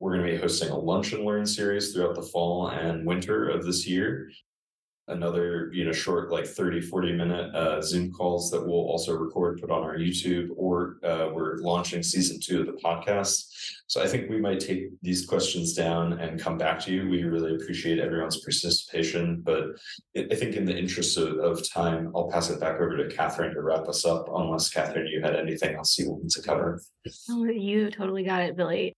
[0.01, 3.47] we're going to be hosting a lunch and learn series throughout the fall and winter
[3.47, 4.31] of this year.
[5.07, 9.59] Another, you know, short, like 30, 40 minute uh, Zoom calls that we'll also record,
[9.59, 13.47] put on our YouTube, or uh, we're launching season two of the podcast.
[13.87, 17.09] So I think we might take these questions down and come back to you.
[17.09, 19.41] We really appreciate everyone's participation.
[19.41, 19.63] But
[20.15, 23.53] I think, in the interest of, of time, I'll pass it back over to Catherine
[23.53, 26.81] to wrap us up, unless Catherine, you had anything else you wanted to cover.
[27.29, 28.95] Oh, you totally got it, Billy.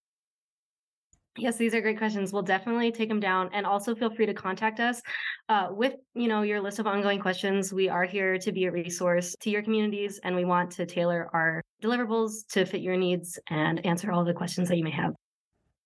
[1.35, 2.31] Yes, these are great questions.
[2.31, 5.01] We'll definitely take them down, and also feel free to contact us
[5.49, 7.73] uh, with you know your list of ongoing questions.
[7.73, 11.29] We are here to be a resource to your communities, and we want to tailor
[11.33, 15.13] our deliverables to fit your needs and answer all the questions that you may have.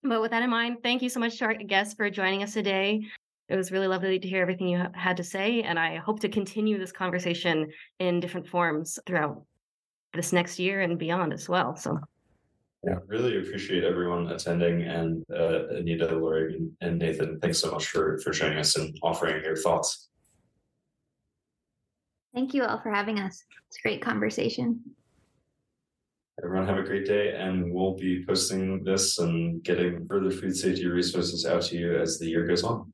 [0.04, 2.54] But with that in mind, thank you so much to our guests for joining us
[2.54, 3.02] today.
[3.48, 6.30] It was really lovely to hear everything you had to say, and I hope to
[6.30, 9.46] continue this conversation in different forms throughout
[10.14, 11.78] this next year and beyond as well.
[11.78, 12.00] So.
[12.88, 17.38] Yeah, really appreciate everyone attending and uh, Anita, Lorig, and Nathan.
[17.42, 20.08] Thanks so much for for joining us and offering your thoughts.
[22.34, 23.44] Thank you all for having us.
[23.68, 24.80] It's a great conversation.
[26.42, 30.88] Everyone have a great day, and we'll be posting this and getting further food safety
[30.88, 32.94] resources out to you as the year goes on.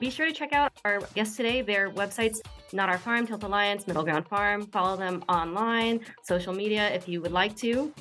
[0.00, 1.60] Be sure to check out our guests today.
[1.60, 2.40] Their websites,
[2.72, 4.66] Not Our Farm, Tilth Alliance, Middle Ground Farm.
[4.68, 7.92] Follow them online, social media if you would like to.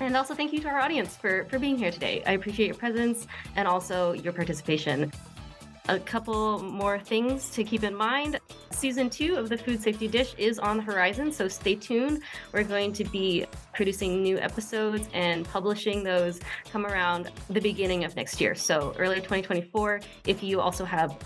[0.00, 2.22] And also thank you to our audience for, for being here today.
[2.26, 3.26] I appreciate your presence
[3.56, 5.10] and also your participation.
[5.90, 8.38] A couple more things to keep in mind.
[8.70, 12.22] Season two of the Food Safety Dish is on the horizon, so stay tuned.
[12.52, 16.38] We're going to be producing new episodes and publishing those
[16.70, 18.54] come around the beginning of next year.
[18.54, 20.00] So early 2024.
[20.28, 21.18] If you also have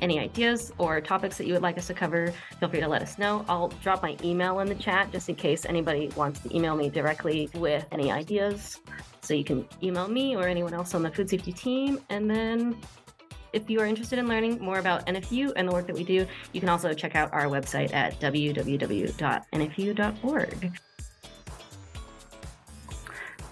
[0.00, 3.02] any ideas or topics that you would like us to cover, feel free to let
[3.02, 3.44] us know.
[3.46, 6.88] I'll drop my email in the chat just in case anybody wants to email me
[6.88, 8.80] directly with any ideas.
[9.20, 12.00] So you can email me or anyone else on the food safety team.
[12.08, 12.74] And then
[13.52, 16.26] if you are interested in learning more about NFU and the work that we do,
[16.52, 19.12] you can also check out our website at www.nfu.org.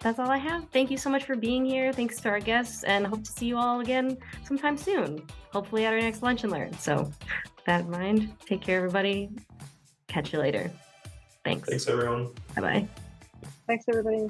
[0.00, 0.68] That's all I have.
[0.72, 1.92] Thank you so much for being here.
[1.92, 5.22] Thanks to our guests, and hope to see you all again sometime soon.
[5.52, 6.72] Hopefully at our next lunch and learn.
[6.78, 7.10] So,
[7.56, 9.30] with that in mind, take care, everybody.
[10.06, 10.70] Catch you later.
[11.44, 11.68] Thanks.
[11.68, 12.30] Thanks, everyone.
[12.54, 12.88] Bye bye.
[13.68, 14.28] Thanks, everybody.